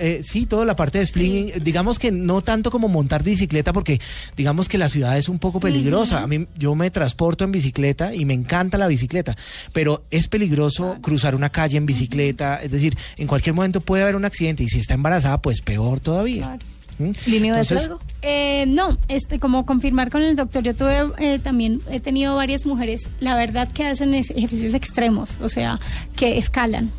[0.00, 4.00] eh, sí, toda la parte de spinning, digamos que no tanto como montar bicicleta, porque
[4.36, 6.22] digamos que la ciudad es un poco peligrosa.
[6.22, 9.36] A mí, yo me transporto en bicicleta y me encanta la bicicleta,
[9.72, 14.14] pero es peligroso cruzar una calle en bicicleta, es decir, en cualquier momento puede haber
[14.14, 16.56] un accidente y si está embarazada, pues peor todavía.
[16.58, 16.78] Claro.
[16.98, 17.10] ¿Mm?
[17.26, 18.00] Lina, ¿iba a decir Entonces, algo?
[18.22, 22.66] Eh, no, este, como confirmar con el doctor, yo tuve eh, también, he tenido varias
[22.66, 25.78] mujeres, la verdad que hacen ejercicios extremos, o sea,
[26.16, 26.90] que escalan.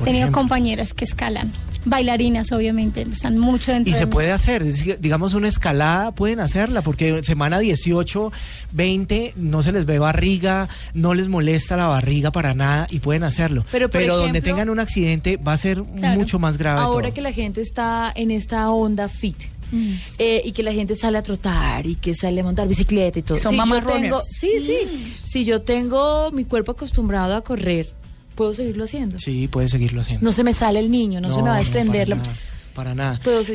[0.00, 0.40] He tenido ejemplo.
[0.40, 1.52] compañeras que escalan,
[1.84, 4.64] bailarinas obviamente, están mucho dentro Y de se puede hacer,
[5.00, 8.32] digamos una escalada, pueden hacerla, porque semana 18,
[8.72, 13.24] 20, no se les ve barriga, no les molesta la barriga para nada y pueden
[13.24, 13.64] hacerlo.
[13.70, 16.18] Pero, por donde tengan un accidente va a ser Claro.
[16.18, 16.80] mucho más grave.
[16.80, 17.14] Ahora todo.
[17.14, 19.36] que la gente está en esta onda fit.
[20.18, 23.22] eh, y que la gente sale a trotar y que sale a montar bicicleta y
[23.22, 23.38] todo.
[23.38, 24.22] Son Si mamá yo tengo, runners.
[24.38, 25.14] sí, sí.
[25.24, 27.88] Si yo tengo mi cuerpo acostumbrado a correr,
[28.34, 29.18] puedo seguirlo haciendo.
[29.18, 30.24] Sí, puede seguirlo haciendo.
[30.24, 32.08] No se me sale el niño, no, se me va a desprender.
[32.08, 32.34] para nada,
[32.74, 32.94] Para.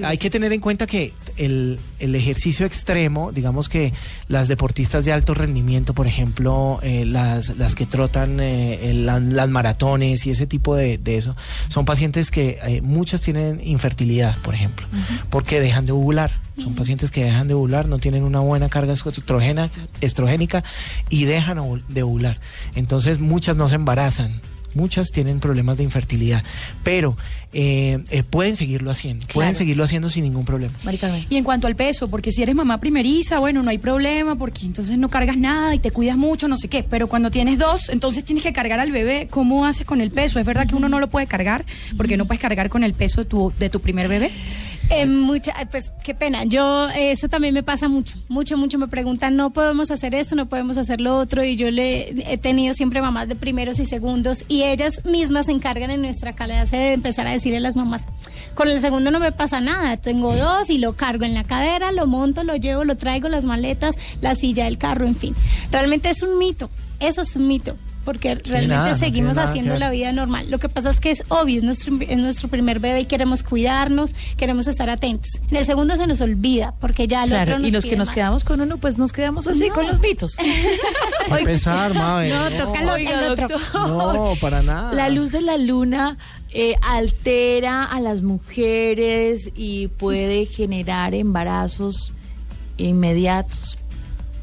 [0.05, 3.91] Hay que tener en cuenta que el, el ejercicio extremo, digamos que
[4.29, 9.19] las deportistas de alto rendimiento, por ejemplo, eh, las, las que trotan eh, el- la-
[9.19, 11.35] las maratones y ese tipo de, de eso,
[11.67, 14.87] son pacientes que eh, muchas tienen infertilidad, por ejemplo,
[15.29, 16.31] porque dejan de ovular.
[16.63, 18.93] Son pacientes que dejan de ovular, no tienen una buena carga
[20.01, 20.63] estrogénica
[21.09, 22.39] y dejan de ovular.
[22.75, 24.41] Entonces muchas no se embarazan.
[24.75, 26.43] Muchas tienen problemas de infertilidad,
[26.84, 27.17] pero
[27.51, 30.73] eh, eh, pueden seguirlo haciendo, pueden seguirlo haciendo sin ningún problema.
[31.29, 34.65] Y en cuanto al peso, porque si eres mamá primeriza, bueno, no hay problema, porque
[34.65, 36.84] entonces no cargas nada y te cuidas mucho, no sé qué.
[36.84, 39.27] Pero cuando tienes dos, entonces tienes que cargar al bebé.
[39.29, 40.39] ¿Cómo haces con el peso?
[40.39, 41.65] ¿Es verdad que uno no lo puede cargar?
[41.97, 44.32] Porque no puedes cargar con el peso de tu, de tu primer bebé.
[44.91, 46.45] Eh, mucha, pues qué pena.
[46.45, 48.80] Yo eh, eso también me pasa mucho, mucho, mucho.
[48.80, 51.43] Me preguntan, no podemos hacer esto, no podemos hacer lo otro.
[51.43, 55.52] Y yo le he tenido siempre mamás de primeros y segundos y ellas mismas se
[55.52, 58.06] encargan en nuestra clase de empezar a decirle a las mamás,
[58.56, 59.97] con el segundo no me pasa nada.
[59.97, 63.43] Tengo dos y lo cargo en la cadera, lo monto, lo llevo, lo traigo, las
[63.43, 65.36] maletas, la silla del carro, en fin.
[65.71, 66.69] Realmente es un mito.
[66.99, 67.78] Eso es un mito.
[68.09, 70.49] Porque realmente nada, seguimos haciendo la vida normal.
[70.49, 73.43] Lo que pasa es que es obvio, es nuestro, es nuestro primer bebé y queremos
[73.43, 75.33] cuidarnos, queremos estar atentos.
[75.51, 77.95] En el segundo se nos olvida, porque ya el Claro, otro nos y los que
[77.95, 79.75] nos quedamos con uno, pues nos quedamos así, No.
[79.75, 80.35] con los mitos.
[81.37, 81.93] Qué pesar.
[81.93, 83.47] No, toca lo Oiga, el otro.
[83.47, 83.87] doctor.
[84.15, 84.91] No, para nada.
[84.91, 86.17] La luz de la luna
[86.49, 92.13] eh, altera a las mujeres y puede generar embarazos
[92.77, 93.77] inmediatos,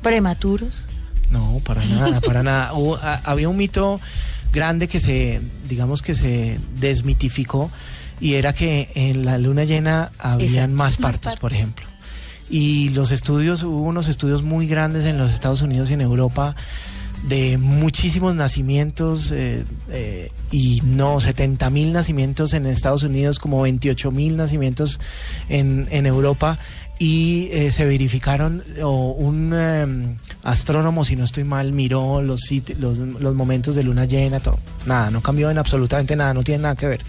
[0.03, 0.83] prematuros.
[1.31, 2.73] No, para nada, para nada.
[2.75, 4.01] Hubo- a- había un mito
[4.53, 7.71] grande que se, digamos que se desmitificó
[8.21, 11.37] y era que en la luna llena habían más partos.
[11.37, 11.85] por ejemplo.
[12.49, 16.55] Y los estudios, hubo unos estudios muy grandes en los Estados Unidos y en Europa
[17.25, 24.11] de muchísimos nacimientos eh, eh, y no, 70 mil nacimientos en Estados Unidos, como 28
[24.11, 25.01] mil nacimientos
[25.49, 26.59] en, en Europa
[26.99, 32.99] y eh, se verificaron, o un eh, astrónomo, si no estoy mal, miró los, los,
[32.99, 34.59] los momentos de luna llena, todo.
[34.87, 37.01] Nada, no cambió en absolutamente nada, no tiene nada que ver.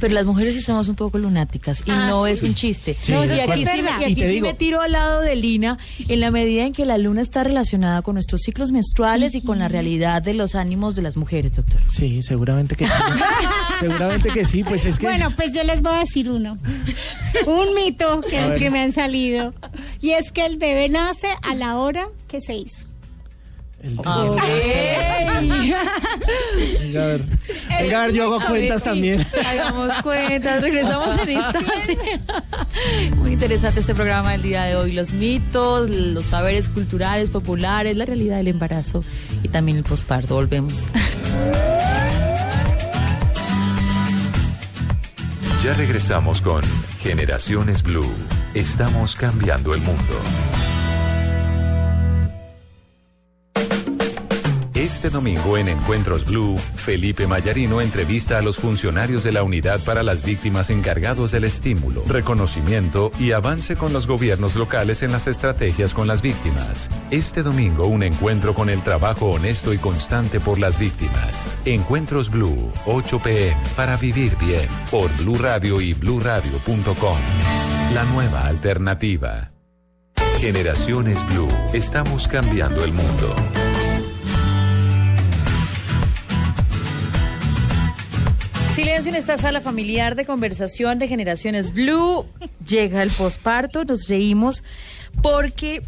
[0.00, 2.32] Pero las mujeres sí somos un poco lunáticas y Ah, no sí.
[2.32, 2.96] es un chiste.
[3.00, 4.92] Sí, y es aquí, sí, me- y Y aquí te sí digo- me tiro al
[4.92, 5.78] lado de Lina
[6.08, 9.58] en la medida en que la luna está relacionada con nuestros ciclos menstruales y con
[9.58, 11.80] la realidad de los ánimos de las mujeres, doctor.
[11.90, 12.92] Sí, seguramente que sí.
[13.80, 15.06] seguramente que sí, pues es que...
[15.06, 16.58] Bueno, pues yo les voy a decir uno.
[17.46, 18.20] Un mito
[18.58, 19.54] que me han salido.
[20.00, 22.86] Y es que el bebé nace a la hora que se hizo.
[23.84, 24.42] El- Ah, el- Ok.
[24.48, 25.74] el
[26.80, 27.24] Venga a ver.
[27.80, 29.26] Venga a ver, yo hago A cuentas ver, también.
[29.46, 31.98] Hagamos cuentas, regresamos en instante.
[33.16, 34.92] Muy interesante este programa del día de hoy.
[34.92, 39.02] Los mitos, los saberes culturales, populares, la realidad del embarazo
[39.42, 40.34] y también el posparto.
[40.34, 40.74] Volvemos.
[45.62, 46.62] Ya regresamos con
[47.00, 48.12] Generaciones Blue.
[48.54, 50.20] Estamos cambiando el mundo.
[55.04, 60.02] Este domingo en Encuentros Blue, Felipe Mayarino entrevista a los funcionarios de la Unidad para
[60.02, 65.92] las Víctimas encargados del estímulo, reconocimiento y avance con los gobiernos locales en las estrategias
[65.92, 66.88] con las víctimas.
[67.10, 71.50] Este domingo un encuentro con el trabajo honesto y constante por las víctimas.
[71.66, 77.18] Encuentros Blue, 8 pm para vivir bien por Blue Radio y bluradio.com.
[77.92, 79.50] La nueva alternativa.
[80.38, 83.36] Generaciones Blue, estamos cambiando el mundo.
[88.94, 92.26] En esta sala familiar de conversación de generaciones Blue.
[92.64, 94.62] Llega el posparto, nos reímos
[95.20, 95.82] porque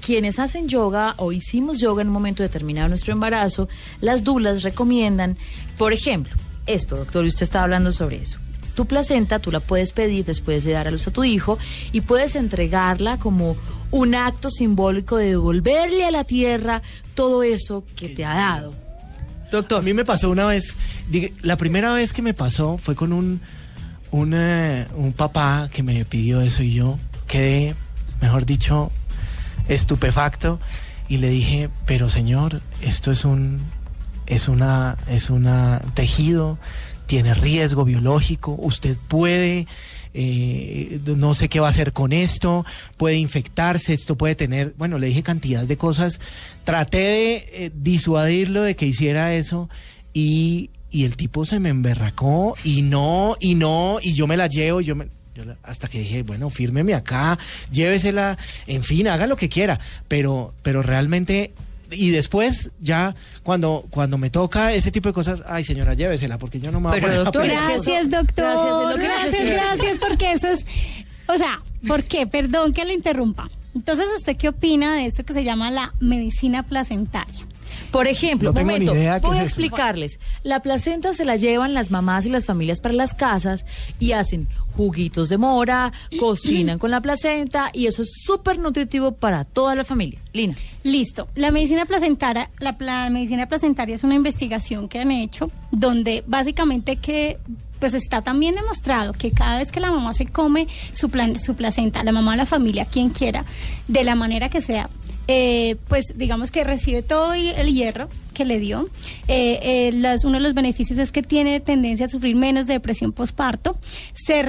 [0.00, 3.68] quienes hacen yoga o hicimos yoga en un momento determinado de nuestro embarazo,
[4.00, 5.36] las dulas recomiendan,
[5.76, 6.34] por ejemplo,
[6.66, 8.38] esto, doctor, y usted estaba hablando sobre eso.
[8.74, 11.58] Tu placenta tú la puedes pedir después de dar a luz a tu hijo
[11.92, 13.58] y puedes entregarla como
[13.90, 16.80] un acto simbólico de devolverle a la tierra
[17.14, 18.87] todo eso que te ha dado.
[19.50, 19.78] Doctor.
[19.78, 20.76] A mí me pasó una vez,
[21.42, 23.40] la primera vez que me pasó fue con un,
[24.10, 27.74] un, eh, un papá que me pidió eso y yo quedé,
[28.20, 28.90] mejor dicho,
[29.68, 30.60] estupefacto
[31.08, 33.60] y le dije, pero señor, esto es un,
[34.26, 36.58] es una, es una tejido,
[37.06, 39.66] tiene riesgo biológico, usted puede,
[40.14, 42.64] eh, no sé qué va a hacer con esto,
[42.96, 46.20] puede infectarse, esto puede tener, bueno, le dije cantidad de cosas,
[46.64, 49.68] traté de eh, disuadirlo de que hiciera eso
[50.12, 54.46] y, y el tipo se me emberracó y no, y no, y yo me la
[54.46, 55.08] llevo, yo me...
[55.62, 57.38] hasta que dije, bueno, fírmeme acá,
[57.70, 61.52] llévesela, en fin, haga lo que quiera, pero, pero realmente
[61.90, 66.60] y después ya cuando cuando me toca ese tipo de cosas, ay señora, llévesela porque
[66.60, 67.46] yo no me voy Pero, a doctor.
[67.46, 68.98] Gracias, doctor.
[68.98, 70.66] Gracias, gracias, gracias, porque eso es.
[71.26, 72.26] O sea, ¿por qué?
[72.26, 73.50] Perdón que le interrumpa.
[73.74, 77.46] Entonces, ¿usted qué opina de esto que se llama la medicina placentaria?
[77.90, 79.60] Por ejemplo, No tengo ni momento, idea qué voy es a eso.
[79.60, 80.20] explicarles.
[80.42, 83.64] La placenta se la llevan las mamás y las familias para las casas
[83.98, 89.44] y hacen juguitos de mora, cocinan con la placenta y eso es súper nutritivo para
[89.44, 90.20] toda la familia.
[90.32, 90.54] Lina.
[90.84, 91.28] Listo.
[91.34, 96.96] La medicina placentaria, la, pla- medicina placentaria es una investigación que han hecho donde básicamente
[96.96, 97.38] que
[97.78, 101.54] pues está también demostrado que cada vez que la mamá se come su, plan, su
[101.54, 103.44] placenta, la mamá o la familia, quien quiera,
[103.86, 104.90] de la manera que sea,
[105.28, 108.88] eh, pues digamos que recibe todo el hierro que le dio.
[109.26, 112.74] Eh, eh, las- uno de los beneficios es que tiene tendencia a sufrir menos de
[112.74, 113.76] depresión postparto.
[114.14, 114.42] Se,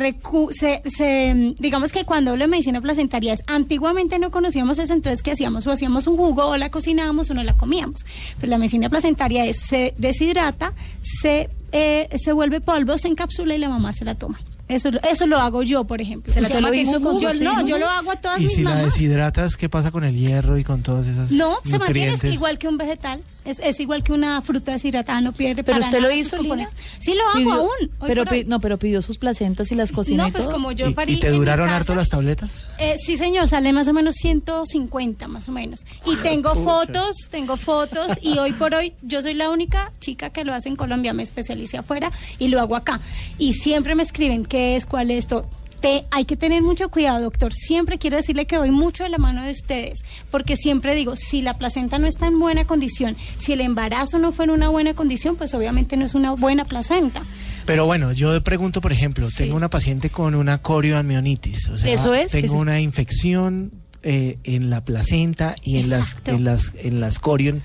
[0.52, 5.22] se, se, digamos que cuando hablo de medicina placentaria es, antiguamente no conocíamos eso, entonces
[5.24, 5.66] ¿qué hacíamos?
[5.68, 8.06] O hacíamos un jugo, o la cocinábamos, o no la comíamos.
[8.40, 13.58] Pues la medicina placentaria es, se deshidrata, se, eh, se vuelve polvo, se encapsula y
[13.58, 14.40] la mamá se la toma.
[14.70, 16.32] Eso, eso lo hago yo, por ejemplo.
[16.32, 18.54] ¿Se la Se lo hizo con yo, No, yo lo hago a todas Y mis
[18.54, 22.16] si la deshidratas, ¿qué pasa con el hierro y con todas esas No, se mantiene
[22.32, 23.22] igual que un vegetal.
[23.50, 26.70] Es, es igual que una fruta deshidratada, no pierde Pero para usted lo hizo, Lina.
[27.00, 27.70] Sí, lo hago Pidió- aún.
[28.00, 30.54] hoy Pero, pi- no, pero pidió sus placentas y las cocinó No, y pues todo.
[30.54, 32.64] como yo ¿Y, parí y te duraron casa, harto las tabletas?
[32.78, 35.86] eh, sí, señor, sale más o menos 150, más o menos.
[36.06, 40.44] Y tengo fotos, tengo fotos, y hoy por hoy yo soy la única chica que
[40.44, 43.02] lo hace en Colombia, me especialicé afuera y lo hago acá.
[43.38, 45.46] Y siempre me escriben qué es, cuál es esto.
[45.82, 47.54] Te, hay que tener mucho cuidado, doctor.
[47.54, 51.42] Siempre quiero decirle que voy mucho de la mano de ustedes, porque siempre digo, si
[51.42, 54.94] la placenta no está en buena condición, si el embarazo no fue en una buena
[54.94, 57.24] condición, pues obviamente no es una buena placenta.
[57.66, 62.14] Pero bueno, yo pregunto, por ejemplo, tengo una paciente con una corioamnionitis, o sea, ¿Eso
[62.14, 62.32] es?
[62.32, 67.02] ¿Qué tengo es una infección eh, en la placenta y en las en las en
[67.02, 67.62] las corion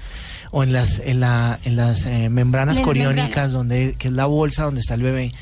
[0.50, 3.52] o en las en la en las eh, membranas Las coriónicas membranas.
[3.52, 5.32] donde que es la bolsa donde está el bebé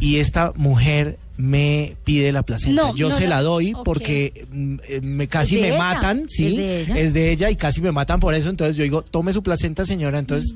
[0.00, 2.82] y esta mujer me pide la placenta.
[2.82, 5.78] No, yo no se la- doy porque mm, eh, me casi ¿Es de me ella?
[5.78, 6.96] matan, sí, ¿Es de ella?
[6.98, 9.84] es de ella y casi me matan por eso, entonces yo digo, tome su placenta,
[9.84, 10.54] señora, entonces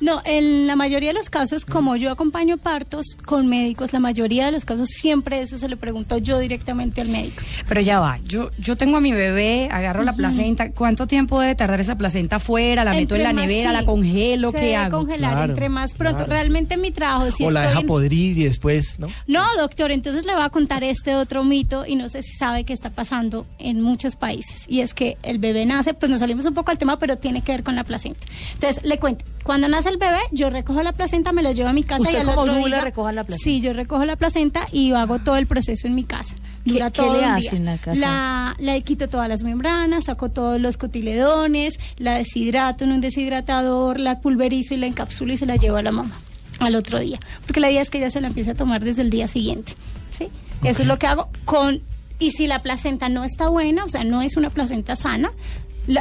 [0.00, 4.46] No, en la mayoría de los casos, como yo acompaño partos con médicos, la mayoría
[4.46, 7.42] de los casos siempre eso se le pregunto yo directamente al médico.
[7.68, 11.54] Pero ya va, yo, yo tengo a mi bebé, agarro la placenta, ¿cuánto tiempo debe
[11.54, 12.82] tardar esa placenta afuera?
[12.84, 14.50] ¿La meto en la nevera, sí, la congelo?
[14.52, 14.98] se ¿Qué debe hago?
[15.00, 16.16] congelar Claro, entre más pronto.
[16.16, 16.32] claro.
[16.32, 19.08] Realmente mi trabajo si o la deja en- podrir y después, ¿no?
[19.26, 22.64] No, doctor, entonces le voy a contar este otro mito y no sé si sabe
[22.64, 24.64] que está pasando en muchos países.
[24.66, 27.42] Y es que el bebé nace, pues nos salimos un poco al tema, pero tiene
[27.42, 28.26] que ver con la placenta.
[28.54, 31.72] Entonces, le cuento, cuando nace el bebé, yo recojo la placenta, me lo llevo a
[31.72, 33.44] mi casa ¿Usted y al como otro día recoja la placenta?
[33.44, 36.34] Sí, yo recojo la placenta y hago todo el proceso en mi casa.
[36.64, 38.00] Dura qué todo le un hace en la casa?
[38.00, 44.00] La, le quito todas las membranas, saco todos los cotiledones, la deshidrato en un deshidratador,
[44.00, 46.20] la pulverizo y la encapsulo y se la llevo a la mamá
[46.60, 47.18] al otro día.
[47.46, 49.72] Porque la idea es que ella se la empiece a tomar desde el día siguiente.
[50.10, 50.28] ¿sí?
[50.62, 51.80] Eso es lo que hago con...
[52.18, 55.32] Y si la placenta no está buena, o sea, no es una placenta sana,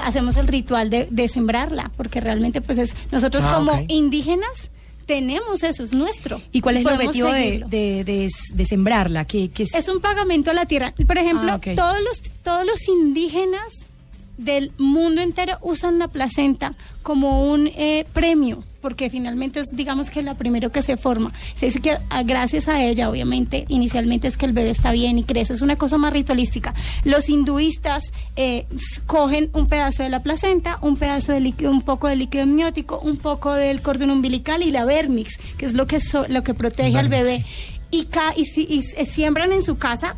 [0.04, 2.96] hacemos el ritual de, de sembrarla, porque realmente pues es...
[3.12, 4.70] Nosotros Ah, como indígenas
[5.06, 6.40] tenemos eso, es nuestro.
[6.52, 7.68] ¿Y cuál es el objetivo de, seguirlo.
[7.70, 9.26] de, de- de sembrarla?
[9.26, 9.74] ¿Qué, qué es?
[9.74, 10.94] Es un pagamento a la tierra.
[11.08, 11.70] Por ejemplo, Ah, ok.
[11.76, 13.74] todos, los, todos los indígenas
[14.38, 16.76] del mundo entero usan la placenta
[17.10, 21.34] como un eh, premio, porque finalmente es, digamos que la primero que se forma.
[21.56, 25.18] Se dice que ah, gracias a ella, obviamente, inicialmente es que el bebé está bien
[25.18, 25.54] y crece.
[25.54, 26.76] Es una cosa más ritualística.
[27.06, 28.04] Los hinduistas
[28.36, 28.68] eh,
[29.08, 33.00] cogen un pedazo de la placenta, un pedazo de líquido, un poco de líquido amniótico,
[33.00, 36.54] un poco del cordón umbilical y la vermix, que es lo que, so- lo que
[36.54, 37.44] protege al bebé
[37.90, 40.16] y, ca- y, si- y se siembran en su casa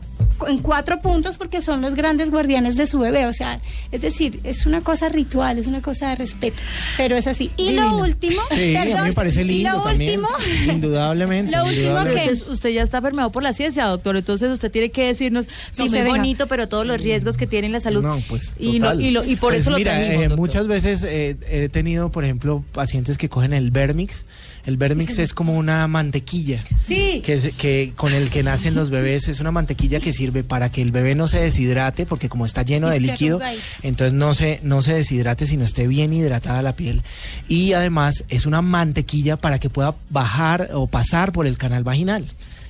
[0.47, 3.25] en cuatro puntos porque son los grandes guardianes de su bebé.
[3.25, 3.59] O sea,
[3.91, 6.57] es decir, es una cosa ritual, es una cosa de respeto,
[6.97, 7.51] pero es así.
[7.57, 10.19] Y lo último, Sí, a mí perdón, me parece y lindo lo también.
[10.21, 11.51] último, Indudablemente.
[11.55, 12.21] Lo último indudablemente.
[12.23, 14.15] Pero usted, usted ya está permeado por la ciencia, doctor.
[14.17, 16.07] Entonces usted tiene que decirnos si No deja.
[16.09, 18.03] bonito, pero todos los riesgos que tiene la salud.
[18.03, 20.31] No, pues y, no- y, lo- y por Pues eso mira, lo trajimos.
[20.31, 24.25] eh, muchas veces eh, he tenido, por ejemplo, pacientes que cogen el Vermix.
[24.65, 26.61] El Vermix es como una mantequilla.
[26.87, 27.21] Sí.
[27.25, 30.71] Que, es- que con el que nacen los bebés es una mantequilla que sirve para
[30.71, 33.39] que el bebé no se deshidrate, porque como está lleno de Esté líquido,
[33.83, 37.03] entonces no se, no se deshidrate, sino esté bien hidratada la piel.
[37.47, 42.25] Y además es una mantequilla para que pueda bajar o pasar por el canal vaginal.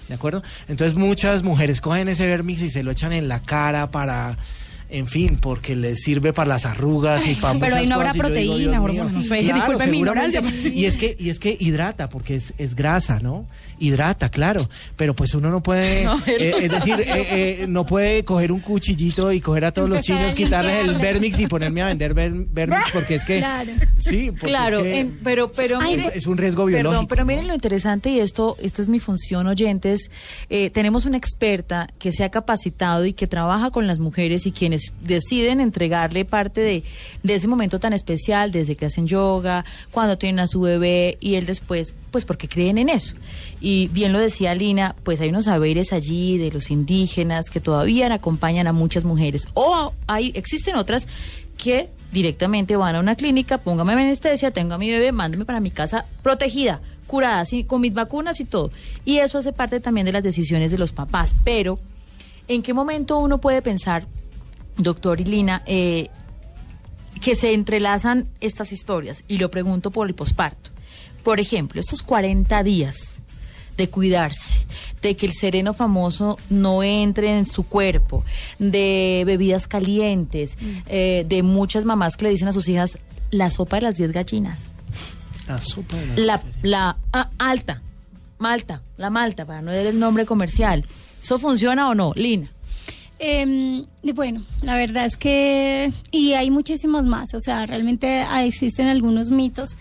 [0.08, 0.43] ¿De acuerdo?
[0.67, 4.38] Entonces muchas mujeres cogen ese Vermix y se lo echan en la cara para...
[4.89, 8.78] En fin, porque les sirve para las arrugas y para Pero ahí no habrá proteína,
[8.78, 10.43] no sé, disculpe mi ignorancia.
[10.65, 13.47] Y es que, y es que hidrata, porque es, es grasa, ¿no?
[13.82, 14.70] Hidrata, claro.
[14.96, 18.60] Pero pues uno no puede, No, eh, es decir, eh, eh, no puede coger un
[18.60, 20.96] cuchillito y coger a todos los Empezar chinos, quitarles el.
[21.00, 23.39] Vermix y ponerme a vender ver- Vermix, porque es que...
[23.39, 23.72] Claro.
[23.98, 26.91] Sí, porque Claro, es, que en- pero, pero Ay, es, un riesgo biológico.
[26.91, 30.10] Perdón, pero miren lo interesante y esto, esta es mi función, oyentes.
[30.50, 34.52] Eh, tenemos una experta que se ha capacitado y que trabaja con las mujeres y
[34.52, 36.84] quienes deciden entregarle parte de,
[37.24, 41.36] de ese momento tan especial, desde que hacen yoga, cuando tienen a su bebé y
[41.36, 43.15] él después, pues porque creen en eso.
[43.60, 48.12] Y bien lo decía Lina, pues hay unos saberes allí de los indígenas que todavía
[48.13, 49.47] acompañan a muchas mujeres.
[49.53, 51.07] O hay, existen otras
[51.57, 55.71] que directamente van a una clínica, póngame anestesia, tengo a mi bebé, mándeme para mi
[55.71, 58.71] casa protegida, curada, con mis vacunas y todo.
[59.05, 61.36] Y eso hace parte también de las decisiones de los papás.
[61.43, 61.79] Pero,
[62.47, 64.07] ¿en qué momento uno puede pensar,
[64.77, 66.10] doctor y Lina, eh,
[67.21, 69.23] que se entrelazan estas historias?
[69.27, 70.71] Y lo pregunto por el posparto.
[71.23, 73.21] Por ejemplo, estos 40 días
[73.77, 74.65] de cuidarse,
[75.01, 78.23] de que el sereno famoso no entre en su cuerpo,
[78.60, 80.57] de bebidas calientes,
[80.88, 82.97] eh, de muchas mamás que le dicen a sus hijas
[83.31, 84.57] la sopa de las 10 gallinas,
[85.47, 86.63] La sopa de las la, gallinas.
[86.63, 87.81] la ah, alta,
[88.38, 90.86] malta, la malta, para no dar el nombre comercial.
[91.21, 92.51] ¿Eso funciona o no, Lina?
[93.23, 98.88] Eh, bueno, la verdad es que, y hay muchísimos más, o sea, realmente ah, existen
[98.88, 99.77] algunos mitos.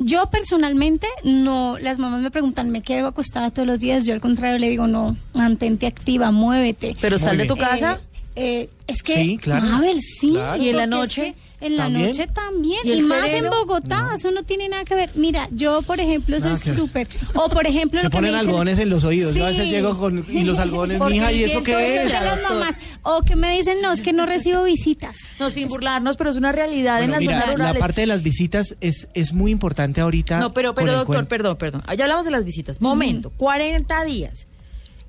[0.00, 4.04] Yo personalmente, no, las mamás me preguntan, ¿me quedo acostada todos los días?
[4.06, 6.96] Yo al contrario le digo, no, mantente activa, muévete.
[7.00, 8.00] Pero sal de tu casa.
[8.36, 9.66] Eh, eh, es que, Sí, claro.
[9.66, 10.30] Mabel, sí.
[10.32, 10.62] Claro.
[10.62, 11.22] ¿Y en la porque es noche?
[11.34, 12.06] que En la ¿También?
[12.06, 12.80] noche también.
[12.84, 13.46] ¿Y más sereno?
[13.46, 15.10] en Bogotá, eso no tiene nada que ver.
[15.14, 17.08] Mira, yo, por ejemplo, soy súper.
[17.34, 19.34] O, por ejemplo, Se lo que me ponen dicen- algodones en los oídos.
[19.34, 19.70] Yo a veces Sí.
[19.70, 20.24] llego con...
[20.28, 22.10] Y los algodones, mija, ¿y eso qué es?
[22.12, 22.76] las mamás.
[23.02, 25.16] O que me dicen, no, es que no recibo visitas.
[25.40, 27.80] No, sin burlarnos, pero es una realidad en Bueno, las mira, zonas la rurales.
[27.80, 30.38] parte de las visitas es, es muy importante ahorita.
[30.38, 31.82] No, pero, pero doctor, perdón, perdón.
[31.96, 32.80] Ya hablamos de las visitas.
[32.80, 34.46] Momento, 40 días.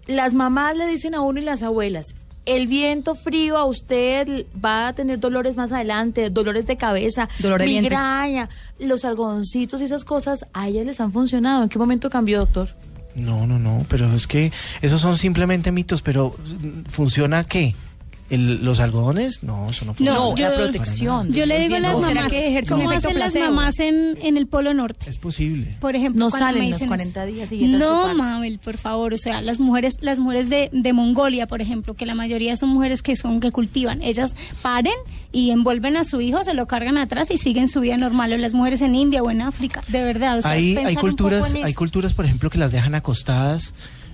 [0.08, 2.08] Las mamás le dicen a uno y las abuelas,
[2.50, 7.60] el viento frío a usted va a tener dolores más adelante, dolores de cabeza, Dolor
[7.60, 7.90] de vientre.
[7.96, 11.64] migraña, los algodoncitos y esas cosas, a ellas les han funcionado.
[11.64, 12.70] ¿En qué momento cambió, doctor?
[13.24, 16.36] No, no, no, pero es que esos son simplemente mitos, pero
[16.88, 17.76] ¿funciona qué?
[18.30, 19.42] ¿El- ¿Los algodones?
[19.44, 20.20] No, eso no funciona.
[20.20, 21.34] No, yo- la protección.
[21.34, 23.36] Yo le digo a las ¿O será mamás, que ejerce un ¿cómo efecto hacen las
[23.36, 25.10] mamás en, en el Polo Norte?
[25.10, 25.78] Es posible.
[25.80, 27.34] Por ejemplo, No cuando salen me los dicen 40 eso.
[27.34, 28.14] días siguientes No.
[28.14, 32.06] Mabel, por favor, o sea, las mujeres, las mujeres de, de Mongolia, por ejemplo, que
[32.06, 34.94] la mayoría son mujeres que son que cultivan, ellas paren
[35.32, 38.34] y envuelven a su hijo, se lo cargan atrás y siguen su vida normal.
[38.34, 40.86] O las mujeres en India o en África, de verdad, o sea, es hay, hay
[40.86, 43.74] un poco culturas, en hay culturas, por ejemplo, que las dejan acostadas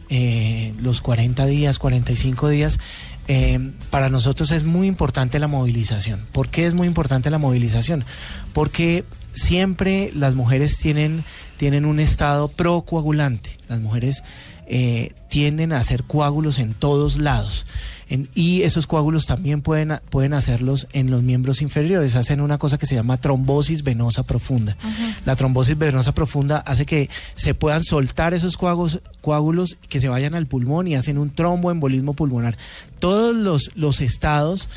[0.09, 2.79] eh, los 40 días, 45 días,
[3.27, 6.25] eh, para nosotros es muy importante la movilización.
[6.31, 8.05] ¿Por qué es muy importante la movilización?
[8.53, 9.03] Porque
[9.33, 11.23] siempre las mujeres tienen,
[11.57, 13.57] tienen un estado procoagulante.
[13.67, 14.23] Las mujeres
[14.67, 17.65] eh, tienden a hacer coágulos en todos lados.
[18.07, 22.15] En- y esos coágulos también pueden, pueden hacerlos en los miembros inferiores.
[22.15, 24.77] Hacen una cosa que se llama trombosis venosa profunda.
[25.25, 30.35] La trombosis venosa profunda hace que se puedan soltar esos coágulos, coágulos que se vayan
[30.35, 32.57] al pulmón y hacen un tromboembolismo pulmonar.
[32.99, 34.67] Todos los, los estados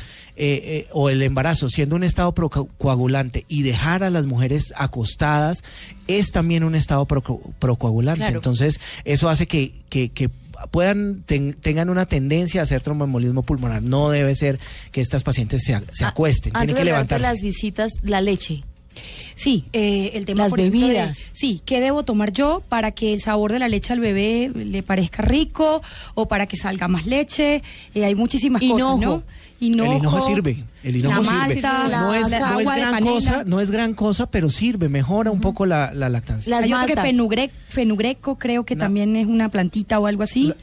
[0.41, 5.63] eh, eh, o el embarazo siendo un estado procoagulante y dejar a las mujeres acostadas
[6.07, 8.19] es también un estado proco- procoagulante.
[8.21, 8.37] Claro.
[8.37, 10.29] Entonces, eso hace que, que, que
[10.71, 13.81] puedan ten- tengan una tendencia a hacer tromboembolismo pulmonar.
[13.83, 14.59] No debe ser
[14.91, 17.21] que estas pacientes se, se Ah, acuesten, Antes tienen que levantarse.
[17.27, 18.63] las visitas, la leche.
[19.35, 21.17] Sí, eh, el tema Las por ejemplo, de- bebidas.
[21.31, 24.83] sí, ¿qué debo tomar yo para que el sabor de la leche al bebé le
[24.83, 25.81] parezca rico
[26.13, 27.61] o para que salga más leche?
[27.95, 28.79] Eh, hay muchísimas Hinojo.
[28.95, 29.23] cosas, ¿no?
[29.61, 29.91] Hinojo.
[29.91, 31.61] el hinojo sirve, el hinojo la sirve.
[31.61, 34.49] malta, no es, la no es agua de gran cosa, no es gran cosa, pero
[34.49, 36.49] sirve, mejora un poco la, la lactancia.
[36.49, 40.53] Las Hay otro que fenugre- fenugreco, creo que también es una plantita o algo así.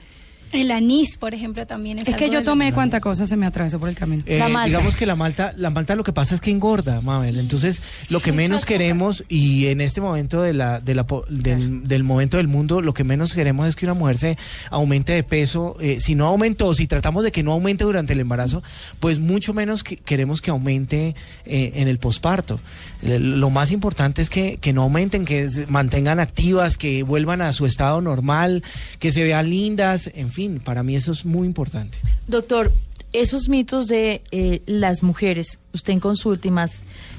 [0.53, 3.79] El anís, por ejemplo, también es es que yo tomé cuánta cosa se me atravesó
[3.81, 4.23] por el camino.
[4.27, 4.67] Eh, La malta.
[4.69, 7.39] Digamos que la malta, la malta lo que pasa es que engorda, Mabel.
[7.39, 8.79] Entonces, lo que Mucho menos azúcar.
[8.79, 12.81] queremos y en este momento de la, de la po- del, del momento del mundo,
[12.81, 14.39] lo que menos queremos es que una mujer se
[14.71, 15.77] aumente de peso.
[15.81, 18.63] Eh, si no aumentó, si tratamos de que no aumente durante el embarazo,
[19.01, 22.61] pues mucho menos que- queremos que aumente eh, en el posparto.
[23.03, 27.53] Lo más importante es que, que no aumenten, que se mantengan activas, que vuelvan a
[27.53, 28.63] su estado normal,
[28.99, 31.99] que se vean lindas, en fin, para mí eso es muy importante.
[32.29, 32.73] Doctor,
[33.13, 36.73] esos mitos de eh, las mujeres, usted en consulta y más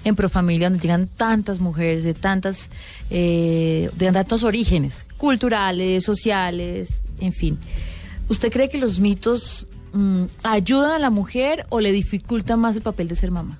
[0.03, 2.69] en Profamilia, donde llegan tantas mujeres de tantas,
[3.09, 7.57] eh, de tantos orígenes, culturales, sociales, en fin.
[8.29, 12.83] ¿Usted cree que los mitos mm, ayudan a la mujer o le dificultan más el
[12.83, 13.57] papel de ser mamá?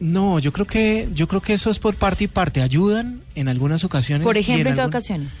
[0.00, 2.60] No, yo creo que yo creo que eso es por parte y parte.
[2.60, 4.24] Ayudan en algunas ocasiones.
[4.24, 5.32] Por ejemplo, ¿en qué ocasiones?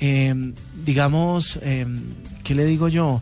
[0.00, 0.34] Eh,
[0.84, 1.86] digamos, eh,
[2.44, 3.20] ¿qué le digo yo?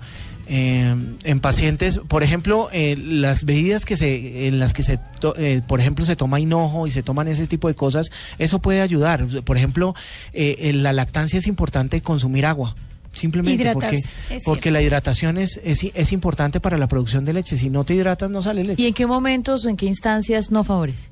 [0.50, 5.34] Eh, en pacientes, por ejemplo, eh, las bebidas que se, en las que se, to-
[5.36, 8.06] eh, por ejemplo, se toma hinojo y se toman ese tipo de cosas,
[8.38, 9.26] eso puede ayudar.
[9.44, 9.94] Por ejemplo,
[10.32, 12.74] eh, en la lactancia es importante consumir agua.
[13.12, 17.58] Simplemente porque, Hidratarse, porque la hidratación es, es, es importante para la producción de leche.
[17.58, 18.80] Si no te hidratas, no sale leche.
[18.82, 21.08] ¿Y en qué momentos o en qué instancias no favorece?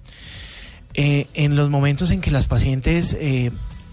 [0.95, 3.15] eh, en los momentos en que las pacientes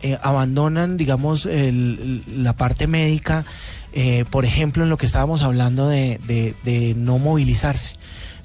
[0.03, 3.45] eh, abandonan, digamos, el- la parte médica,
[3.93, 7.89] eh, por ejemplo, en lo que estábamos hablando de, de- de no movilizarse.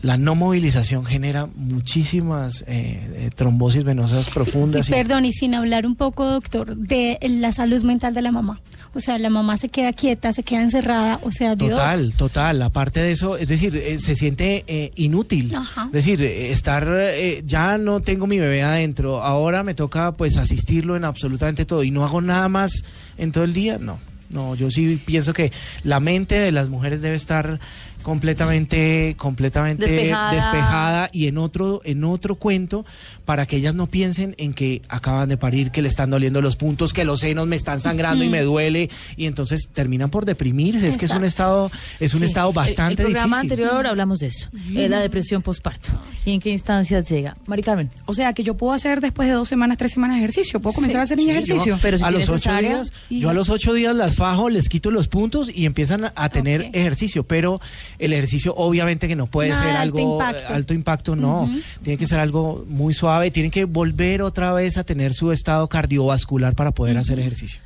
[0.01, 4.89] La no movilización genera muchísimas eh, eh, trombosis venosas profundas.
[4.89, 8.61] Y- perdón, y sin hablar un poco, doctor, de la salud mental de la mamá.
[8.95, 11.71] O sea, la mamá se queda quieta, se queda encerrada, o sea, Dios.
[11.71, 12.63] Total, total.
[12.63, 15.55] Aparte de eso, es decir, eh, se siente eh, inútil.
[15.55, 15.87] Ajá.
[15.87, 20.37] Es decir, eh, estar, eh, ya no tengo mi bebé adentro, ahora me toca pues
[20.37, 22.85] asistirlo en absolutamente todo y no hago nada más
[23.17, 23.79] en todo el día.
[23.79, 23.99] No,
[24.31, 25.53] no, yo sí pienso que
[25.85, 27.61] la mente de las mujeres debe estar
[28.09, 30.33] completamente, completamente Despejada.
[30.35, 32.85] despejada y en otro, en otro cuento
[33.25, 36.57] para que ellas no piensen en que acaban de parir, que le están doliendo los
[36.57, 40.89] puntos, que los senos me están sangrando y me duele y entonces terminan por deprimirse.
[40.89, 43.65] Es que es un estado, es un estado bastante el, el programa difícil.
[43.65, 45.91] anterior hablamos de eso, eh, la depresión postparto.
[46.25, 47.37] ¿Y en qué instancias llega?
[47.47, 47.91] Mari Carmen.
[48.07, 50.61] O sea, que yo puedo hacer después de dos semanas, tres semanas de ejercicio.
[50.61, 51.75] Puedo comenzar a hacer mi Sí, ejercicio.
[51.77, 54.49] yo- pero si a los ocho días, y- yo a los ocho días las fajo,
[54.49, 57.25] les quito los puntos y empiezan a, tener ejercicio.
[57.25, 57.61] Pero
[57.99, 60.55] el ejercicio, obviamente, que no puede Nada ser algo alto impacto.
[60.55, 61.51] alto impacto, no.
[61.83, 63.31] Tiene que ser algo muy suave.
[63.31, 67.61] Tienen que volver otra vez a tener su estado cardiovascular para poder hacer ejercicio.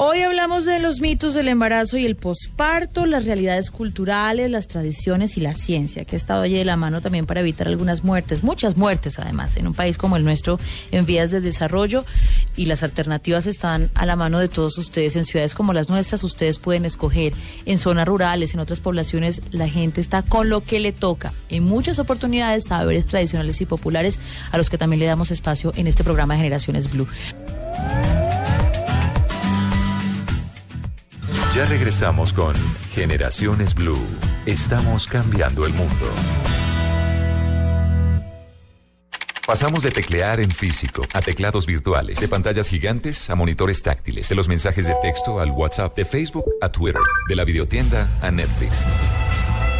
[0.00, 5.36] Hoy hablamos de los mitos del embarazo y el posparto, las realidades culturales, las tradiciones
[5.36, 8.44] y la ciencia, que ha estado allí de la mano también para evitar algunas muertes,
[8.44, 10.60] muchas muertes además, en un país como el nuestro
[10.92, 12.04] en vías de desarrollo
[12.54, 15.16] y las alternativas están a la mano de todos ustedes.
[15.16, 17.32] En ciudades como las nuestras ustedes pueden escoger,
[17.66, 21.32] en zonas rurales, en otras poblaciones la gente está con lo que le toca.
[21.48, 24.20] En muchas oportunidades saberes tradicionales y populares
[24.52, 27.08] a los que también le damos espacio en este programa de Generaciones Blue.
[31.58, 32.54] Ya regresamos con
[32.92, 33.98] Generaciones Blue.
[34.46, 36.06] Estamos cambiando el mundo.
[39.44, 44.36] Pasamos de teclear en físico a teclados virtuales, de pantallas gigantes a monitores táctiles, de
[44.36, 48.86] los mensajes de texto al WhatsApp, de Facebook a Twitter, de la videotienda a Netflix.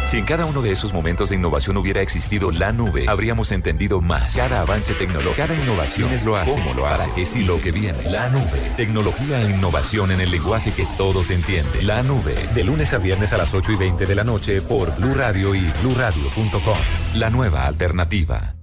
[0.09, 4.01] Si en cada uno de esos momentos de innovación hubiera existido la nube, habríamos entendido
[4.01, 4.35] más.
[4.35, 7.71] Cada avance tecnológico, cada innovación es lo hace, cómo lo hace, qué sí lo que
[7.71, 8.09] viene.
[8.09, 8.73] La nube.
[8.75, 11.85] Tecnología e innovación en el lenguaje que todos entienden.
[11.85, 12.33] La nube.
[12.55, 15.53] De lunes a viernes a las 8 y 20 de la noche por Blue Radio
[15.53, 16.77] y bluradio.com.
[17.13, 18.55] La nueva alternativa.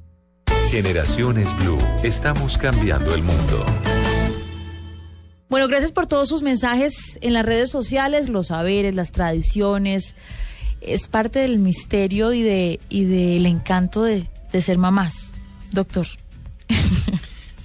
[0.73, 1.79] Generaciones Blue.
[2.03, 3.65] Estamos cambiando el mundo.
[5.49, 10.17] Bueno, gracias por todos sus mensajes en las redes sociales, los saberes, las tradiciones.
[10.87, 15.35] Es parte del misterio y de y del encanto de, de ser mamás,
[15.73, 16.07] doctor.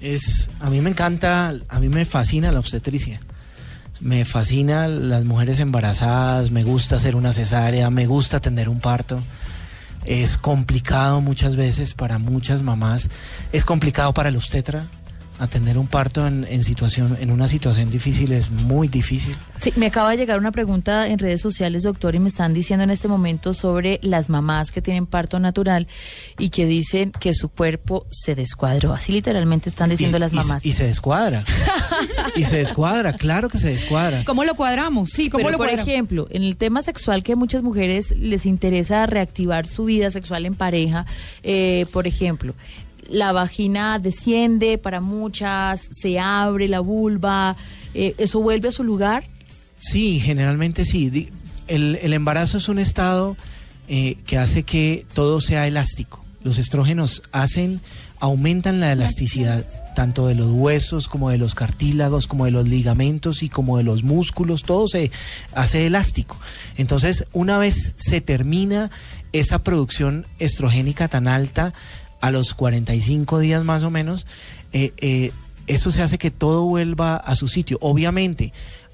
[0.02, 3.22] Es, a mí me encanta, a mí me fascina la obstetricia.
[4.00, 9.22] Me fascina las mujeres embarazadas, me gusta hacer una cesárea, me gusta tener un parto.
[10.04, 13.10] Es complicado muchas veces para muchas mamás.
[13.52, 14.88] Es complicado para el obstetra.
[15.42, 19.36] Atender un parto en, en situación, en una situación difícil es muy difícil.
[19.60, 22.84] Sí, me acaba de llegar una pregunta en redes sociales, doctor, y me están diciendo
[22.84, 25.88] en este momento sobre las mamás que tienen parto natural
[26.38, 28.94] y que dicen que su cuerpo se descuadró.
[28.94, 30.64] Así literalmente están diciendo Y- las y- mamás.
[30.66, 31.44] Y, se descuadra.
[32.36, 34.24] y se descuadra, claro que se descuadra.
[34.26, 35.10] ¿Cómo lo cuadramos?
[35.10, 35.88] Sí, ¿cómo Pero, lo por cuadramos?
[35.88, 40.46] ejemplo, en el tema sexual que a muchas mujeres les interesa reactivar su vida sexual
[40.46, 41.08] en pareja,
[41.42, 42.54] eh, por ejemplo,
[43.08, 47.58] la vagina desciende para muchas, se abre la vulva,
[47.94, 49.24] eh, ¿eso vuelve a su lugar?
[49.78, 51.30] Sí, generalmente sí.
[51.68, 53.36] El, el embarazo es un estado
[53.88, 56.24] eh, que hace que todo sea elástico.
[56.44, 57.82] Los estrógenos hacen,
[58.20, 63.44] aumentan la elasticidad tanto de los huesos como de los cartílagos, como de los ligamentos
[63.44, 65.12] y como de los músculos, todo se
[65.54, 66.40] hace elástico.
[66.78, 68.92] Entonces, una vez se termina
[69.34, 71.74] esa producción estrogénica tan alta,
[72.22, 74.26] a los 45 días más o menos,
[74.74, 75.32] eh, eh,
[75.68, 77.78] eso se hace que todo vuelva a su sitio.
[77.82, 78.54] Obviamente,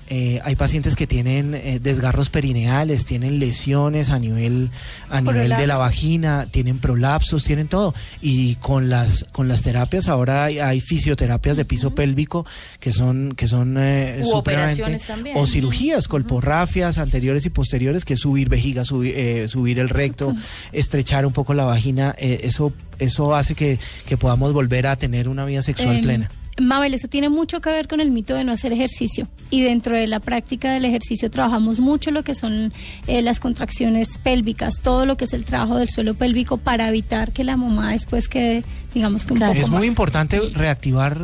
[0.09, 4.69] eh, hay pacientes que tienen eh, desgarros perineales, tienen lesiones a nivel
[5.09, 7.93] a nivel de la vagina, tienen prolapsos, tienen todo.
[8.21, 12.45] Y con las con las terapias ahora hay, hay fisioterapias de piso pélvico
[12.79, 14.33] que son que son eh, U supremamente-
[14.81, 15.37] operaciones también.
[15.37, 20.35] o cirugías, colporrafias anteriores y posteriores, que es subir vejiga, subir, eh, subir el recto,
[20.71, 22.15] estrechar un poco la vagina.
[22.17, 23.77] eh, eso eso hace que,
[24.07, 26.31] que podamos volver a tener una vida sexual Em, plena.
[26.59, 29.27] Mabel, eso tiene mucho que ver con el mito de no hacer ejercicio.
[29.49, 32.73] Y dentro de la práctica del ejercicio trabajamos mucho lo que son
[33.07, 37.31] eh, las contracciones pélvicas, todo lo que es el trabajo del suelo pélvico para evitar
[37.31, 39.87] que la mamá después quede, digamos que un poco Es muy más.
[39.87, 41.17] importante reactivar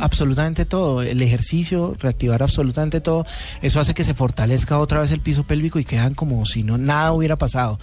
[0.00, 3.24] absolutamente todo, el ejercicio, reactivar absolutamente todo.
[3.62, 6.76] Eso hace que se fortalezca otra vez el piso pélvico y quedan como si no
[6.78, 7.78] nada hubiera pasado.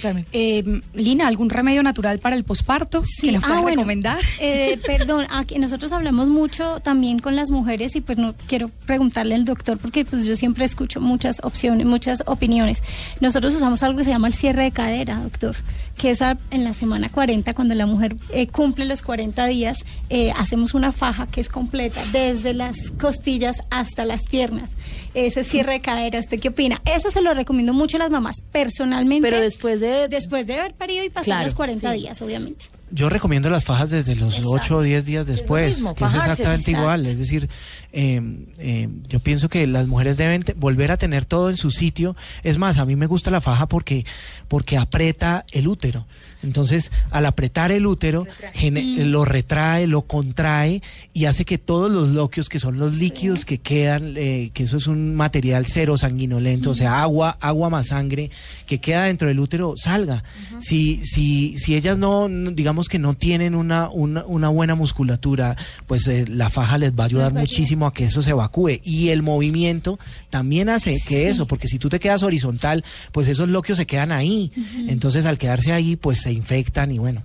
[0.00, 0.26] Carmen.
[0.32, 3.76] Eh, Lina, ¿algún remedio natural para el posparto que nos ah, puedas bueno.
[3.82, 4.18] recomendar?
[4.40, 9.34] Eh, perdón, aquí nosotros hablamos mucho también con las mujeres y pues no quiero preguntarle
[9.34, 12.82] al doctor porque pues yo siempre escucho muchas opciones, muchas opiniones.
[13.20, 15.56] Nosotros usamos algo que se llama el cierre de cadera, doctor,
[15.96, 19.84] que es a- en la semana 40 cuando la mujer eh, cumple los 40 días,
[20.10, 24.70] eh, hacemos una faja que es completa desde las costillas hasta las piernas.
[25.14, 26.82] Ese cierre de cadera, ¿usted qué opina?
[26.84, 29.22] Eso se lo recomiendo mucho a las mamás personalmente.
[29.28, 30.08] Pero después de...
[30.08, 31.98] después de haber parido y pasar Claro, los 40 sí.
[32.00, 32.66] días, obviamente.
[32.90, 34.50] Yo recomiendo las fajas desde los Exacto.
[34.50, 36.80] 8 o 10 días después, mismo, que es exactamente exacto.
[36.80, 37.06] igual.
[37.06, 37.48] Es decir,
[37.92, 38.20] eh,
[38.58, 42.14] eh, yo pienso que las mujeres deben te- volver a tener todo en su sitio.
[42.44, 44.04] Es más, a mí me gusta la faja porque,
[44.46, 46.06] porque aprieta el útero.
[46.44, 50.82] Entonces, al apretar el útero, gene- lo retrae, lo contrae
[51.12, 54.76] y hace que todos los loquios, que son los líquidos que quedan, eh, que eso
[54.76, 58.30] es un material cero sanguinolento, o sea, agua, agua más sangre,
[58.66, 60.22] que queda dentro del útero, salga.
[60.60, 66.06] Si, si, si ellas no, digamos que no tienen una, una, una buena musculatura, pues
[66.06, 68.80] eh, la faja les va a ayudar muchísimo a que eso se evacúe.
[68.84, 69.98] Y el movimiento
[70.30, 74.12] también hace que eso, porque si tú te quedas horizontal, pues esos loquios se quedan
[74.12, 74.52] ahí.
[74.88, 77.22] Entonces, al quedarse ahí, pues se infectan y bueno.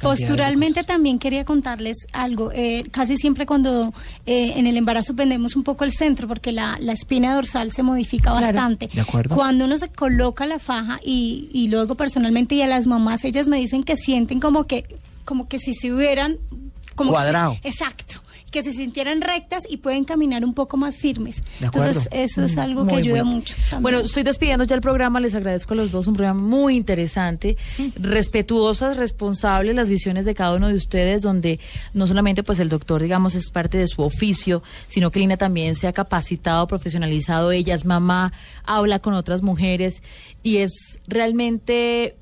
[0.00, 2.50] Posturalmente también quería contarles algo.
[2.52, 3.92] Eh, casi siempre cuando
[4.26, 7.82] eh, en el embarazo vendemos un poco el centro porque la, la espina dorsal se
[7.82, 8.46] modifica Claro.
[8.46, 8.88] bastante.
[8.92, 9.34] De acuerdo.
[9.34, 13.48] Cuando uno se coloca la faja y, y luego personalmente y a las mamás ellas
[13.48, 14.84] me dicen que sienten como que
[15.24, 16.36] como que si se hubieran
[16.94, 17.58] como si- Cuadrado.
[17.64, 18.22] exacto.
[18.50, 21.42] Que se sintieran rectas y pueden caminar un poco más firmes.
[21.60, 23.36] Entonces, eso es algo que ayuda bueno.
[23.36, 23.54] mucho.
[23.70, 23.82] también.
[23.82, 25.20] Bueno, estoy despidiendo ya el programa.
[25.20, 26.06] Les agradezco a los dos.
[26.06, 27.56] Un programa muy interesante,
[28.00, 31.58] respetuosas, responsables, las visiones de cada uno de ustedes, donde
[31.92, 35.74] no solamente pues el doctor, digamos, es parte de su oficio, sino que Lina también
[35.74, 37.52] se ha capacitado, profesionalizado.
[37.52, 38.32] Ella es mamá,
[38.64, 40.02] habla con otras mujeres
[40.42, 42.16] y es realmente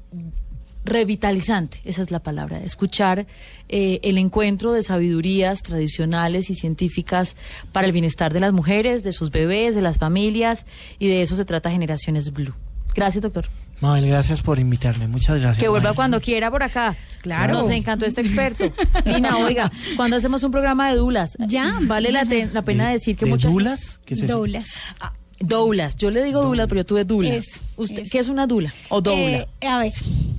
[0.84, 3.26] revitalizante, esa es la palabra, escuchar
[3.68, 7.36] eh, el encuentro de sabidurías tradicionales y científicas
[7.72, 10.66] para el bienestar de las mujeres, de sus bebés, de las familias,
[10.98, 12.54] y de eso se trata Generaciones Blue.
[12.94, 13.46] Gracias, doctor.
[13.80, 15.08] Mabel, gracias por invitarme.
[15.08, 15.58] Muchas gracias.
[15.58, 15.96] Que vuelva Mabel.
[15.96, 16.96] cuando quiera por acá.
[17.22, 17.54] Claro.
[17.54, 18.72] Nos encantó este experto.
[19.04, 21.76] Lina, oiga, cuando hacemos un programa de dulas, Ya.
[21.82, 24.00] vale la, te- la pena ¿De- decir que de muchas dulas?
[24.04, 24.36] ¿Qué es eso?
[24.38, 24.68] Doulas.
[25.00, 25.96] Ah, doulas.
[25.96, 27.34] Yo le digo dulas, pero yo tuve dula.
[27.34, 28.08] Eso, ¿Usted, eso.
[28.12, 29.20] ¿Qué es una dula o doula?
[29.60, 29.92] Eh, a ver,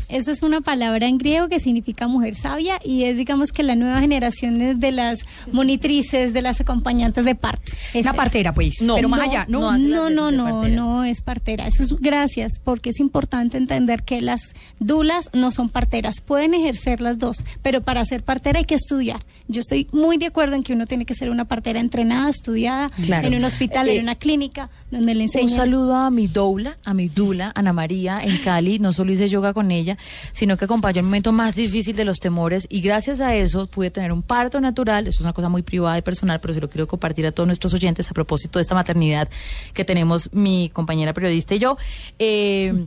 [0.09, 3.75] esta es una palabra en griego que significa mujer sabia y es, digamos, que la
[3.75, 7.71] nueva generación de, de las monitrices, de las acompañantes de parto.
[7.93, 8.17] Es Una eso.
[8.17, 8.81] partera, pues.
[8.81, 10.09] No, pero más no, allá, no ¿no?
[10.09, 11.67] No, no, no, es partera.
[11.67, 16.21] Eso es gracias, porque es importante entender que las dulas no son parteras.
[16.21, 19.25] Pueden ejercer las dos, pero para ser partera hay que estudiar.
[19.47, 22.89] Yo estoy muy de acuerdo en que uno tiene que ser una partera entrenada, estudiada,
[23.03, 23.27] Claro.
[23.27, 25.49] en un hospital, Eh, en una clínica, donde le Un enseñan.
[25.55, 28.79] saludo a mi doula, a mi dula, Ana María, en Cali.
[28.79, 29.97] No solo hice yoga con ella,
[30.31, 33.91] sino que acompañó el momento más difícil de los temores y gracias a eso pude
[33.91, 35.07] tener un parto natural.
[35.07, 37.47] Eso es una cosa muy privada y personal, pero se lo quiero compartir a todos
[37.47, 39.29] nuestros oyentes a propósito de esta maternidad
[39.73, 41.77] que tenemos mi compañera periodista y yo.
[42.19, 42.85] Eh,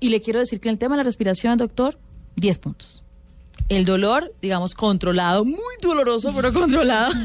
[0.00, 1.98] y le quiero decir que en el tema de la respiración, doctor,
[2.36, 3.02] 10 puntos.
[3.68, 7.12] El dolor, digamos, controlado, muy doloroso, pero controlado.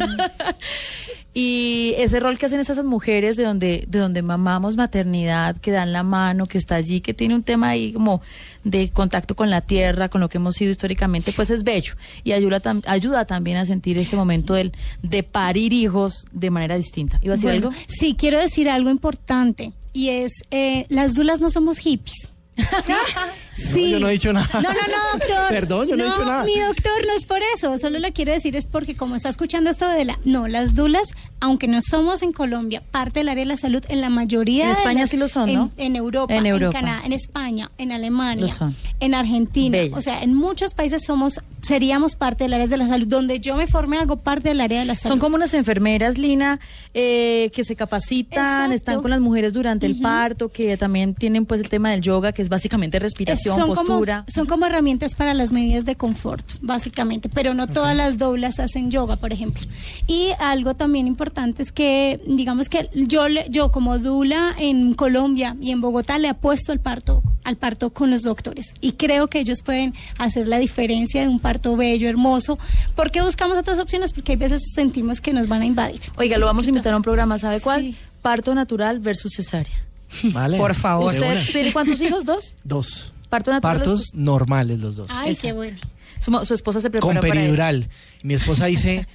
[1.38, 5.92] y ese rol que hacen esas mujeres de donde, de donde mamamos maternidad, que dan
[5.92, 8.22] la mano, que está allí, que tiene un tema ahí como
[8.64, 11.96] de contacto con la tierra, con lo que hemos sido históricamente, pues es bello.
[12.24, 14.72] Y ayuda, tam- ayuda también a sentir este momento del,
[15.04, 17.20] de parir hijos de manera distinta.
[17.22, 17.80] ¿Iba a decir Bueno, algo?
[17.90, 22.32] Sí, quiero decir algo importante y es, eh, las dulas no somos hippies.
[22.56, 22.94] ¿Sí?
[23.56, 23.90] Sí.
[23.92, 24.48] yo no he dicho nada.
[24.54, 25.38] No, no, no, doctor.
[25.50, 26.44] Perdón, yo no he dicho nada.
[26.44, 27.78] Mi doctor no es por eso.
[27.78, 30.20] Solo le quiero decir es porque como está escuchando esto de la...
[30.26, 34.02] No, las dulas, aunque no somos en Colombia, parte del área de la salud en
[34.02, 35.72] la mayoría En de España las- sí lo son, ¿no?
[35.78, 36.44] En, Europa, En.
[36.72, 38.76] Canadá, en España, en Alemania, Lo son.
[39.00, 39.78] en Argentina.
[39.78, 39.98] Bellas.
[39.98, 43.08] O sea, en muchos países somos, seríamos parte del área de la salud.
[43.08, 45.14] Donde yo me formé, hago parte del área de la salud.
[45.14, 46.60] Son como unas enfermeras, Lina,
[46.94, 48.74] eh, que se capacitan, Exacto.
[48.76, 52.32] están con las mujeres durante el parto, que también tienen pues el tema del yoga,
[52.32, 54.24] que es básicamente respiración, son postura.
[54.26, 58.60] Como, son como herramientas para las medidas de confort, básicamente, pero no todas las doblas
[58.60, 59.62] hacen yoga, por ejemplo.
[60.08, 65.56] Y algo también importante es que, digamos que yo, le- yo como dula en Colombia
[65.62, 68.74] y en Bogotá le apuesto al parto, al parto con los doctores.
[68.82, 72.58] Y creo que ellos pueden hacer la diferencia de un parto bello, hermoso.
[72.96, 74.14] ¿Por qué buscamos otras opciones?
[74.14, 76.02] Porque hay veces sentimos que nos van a invadir.
[76.18, 77.82] Oiga, lo vamos a invitar a un programa, ¿sabe cuál?
[77.82, 77.96] Sí.
[78.22, 79.74] Parto natural versus cesárea.
[80.24, 80.58] Vale.
[80.58, 81.14] Por favor.
[81.14, 82.26] ¿Usted tiene cuántos hijos?
[82.26, 82.54] ¿Dos?
[82.64, 83.12] Dos.
[83.36, 83.76] Parto natural.
[83.78, 85.10] Partos normales los dos.
[85.14, 85.78] Ay, qué bueno.
[86.20, 87.34] Su, su esposa se prepara Con para eso.
[87.42, 87.88] peridural.
[88.24, 89.08] Mi esposa dice,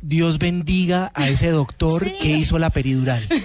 [0.00, 2.14] Dios bendiga a ese doctor Sí.
[2.20, 3.24] que hizo la peridural.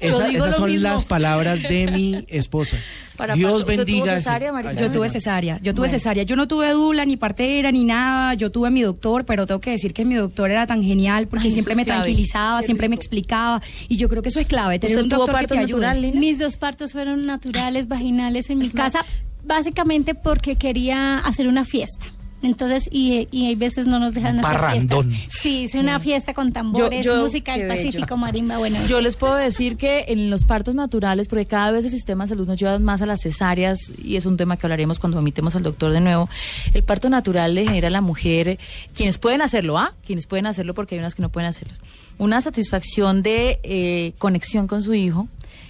[0.00, 0.82] Esa- esas son mismo.
[0.82, 2.76] las palabras de mi esposa.
[3.16, 3.70] Para Dios parto.
[3.72, 4.12] ¿Usted tuvo bendiga.
[4.14, 4.70] ese- cesárea, María?
[4.70, 6.22] a ese Yo tuve cesárea, yo tuve cesárea.
[6.24, 8.34] Yo no tuve dula, ni partera, ni nada.
[8.34, 11.28] Yo tuve a mi doctor, pero tengo que decir que mi doctor era tan genial
[11.28, 12.02] porque Ay, siempre me clave.
[12.02, 13.62] tranquilizaba, siempre me explicaba.
[13.88, 15.80] Y yo creo que eso es clave, tener ¿Usted un tuvo doctor que te ayude.
[15.80, 16.20] natural, Lina?
[16.20, 19.04] Mis dos partos fueron naturales, vaginales en mi casa,
[19.46, 22.06] básicamente porque quería hacer una fiesta.
[22.42, 25.10] Entonces, y, y hay veces no nos dejan hacer Parrandón.
[25.10, 25.40] fiestas.
[25.40, 27.82] Sí, hice una fiesta con tambores, Yo- yo- música del bello.
[27.86, 28.78] Pacífico, marimba, bueno.
[28.86, 32.28] Yo les puedo decir que en los partos naturales, porque cada vez el sistema de
[32.28, 35.56] salud nos lleva más a las cesáreas, y es un tema que hablaremos cuando invitemos
[35.56, 36.28] al doctor de nuevo,
[36.74, 38.58] el parto natural le genera a la mujer,
[38.94, 39.92] quienes pueden hacerlo, ¿ah?
[40.06, 41.74] Quienes pueden hacerlo porque hay unas que no pueden hacerlo,
[42.18, 45.26] una satisfacción de eh, conexión con su hijo.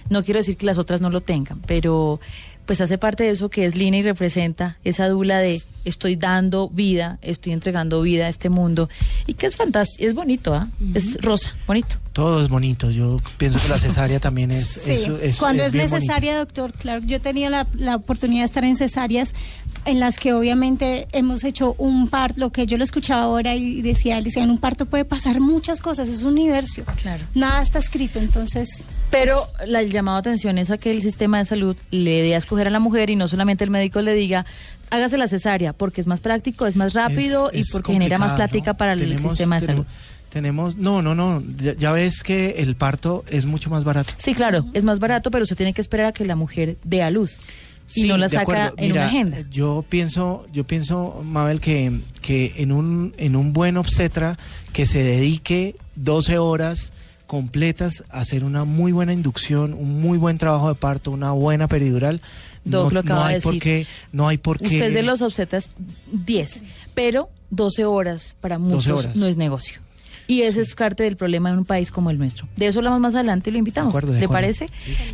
[0.09, 2.19] No quiero decir que las otras no lo tengan, pero
[2.65, 6.67] pues hace parte de eso que es Lina y representa esa dula de estoy dando
[6.67, 8.89] vida, estoy entregando vida a este mundo
[9.25, 10.67] y que es fantástico, es bonito, ¿ah?
[10.93, 11.95] Es rosa, bonito.
[12.11, 12.91] Todo es bonito.
[12.91, 14.67] Yo pienso que la cesárea también es.
[14.67, 18.65] Sí, es- es- cuando es, necesaria, doctor, claro, yo tenía la, la oportunidad de estar
[18.65, 19.33] en cesáreas
[19.87, 23.81] en las que obviamente hemos hecho un parto, lo que yo lo escuchaba ahora y
[23.81, 26.83] decía, él decía, en un parto puede pasar muchas cosas, es un universo.
[27.01, 27.23] Claro.
[27.33, 28.83] Nada está escrito, entonces...
[29.09, 32.35] Pero la, el llamado a atención es a que el sistema de salud le dé
[32.35, 34.45] a escoger a la mujer y no solamente el médico le diga,
[34.89, 38.17] hágase la cesárea, porque es más práctico, es más rápido Es- y es porque genera
[38.17, 38.77] más plática ¿no?
[38.77, 39.85] para el sistema de tenemos- salud.
[40.29, 41.41] Tenemos, no, no, no.
[41.57, 44.13] Ya, ya ves que el parto es mucho más barato.
[44.17, 47.01] Sí, claro, es más barato, pero se tiene que esperar a que la mujer dé
[47.01, 47.39] a luz
[47.87, 49.37] y Sí, no la saca en Mira, una agenda.
[49.49, 54.37] Yo pienso, yo pienso, Mabel, que, que en un, en un buen obstetra
[54.73, 56.91] que se dedique 12 horas
[57.27, 61.67] completas a hacer una muy buena inducción, un muy buen trabajo de parto, una buena
[61.67, 62.21] peridural.
[62.63, 63.63] Doc no, lo acaba no hay de por decir.
[63.63, 64.65] qué, no hay por qué.
[64.65, 65.69] Usted de los obsetas
[66.11, 66.63] 10,
[66.93, 69.15] pero 12 horas para muchos horas.
[69.15, 69.81] no es negocio.
[70.27, 72.47] Y ese es parte del problema de un país como el nuestro.
[72.57, 73.93] De eso hablamos más adelante y lo invitamos.
[73.93, 74.41] De acuerdo, de ¿Le acuerdo.
[74.41, 74.65] parece?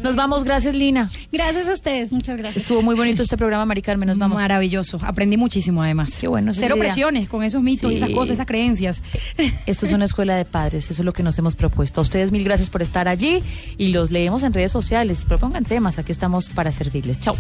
[0.01, 1.09] Nos vamos, gracias Lina.
[1.32, 2.64] Gracias a ustedes, muchas gracias.
[2.64, 4.36] Estuvo muy bonito este programa, Mari Carmen, nos vamos.
[4.38, 4.99] Maravilloso.
[5.03, 6.18] Aprendí muchísimo además.
[6.20, 6.53] Qué bueno.
[6.53, 6.86] Cero idea.
[6.86, 7.97] presiones con esos mitos, Sí.
[7.97, 9.03] esas cosas, esas creencias.
[9.66, 12.01] Esto es una escuela de padres, eso es lo que nos hemos propuesto.
[12.01, 13.43] A ustedes mil gracias por estar allí
[13.78, 15.26] y los leemos en redes sociales.
[15.26, 17.20] Propongan temas, aquí estamos para servirles.
[17.20, 17.36] Chao.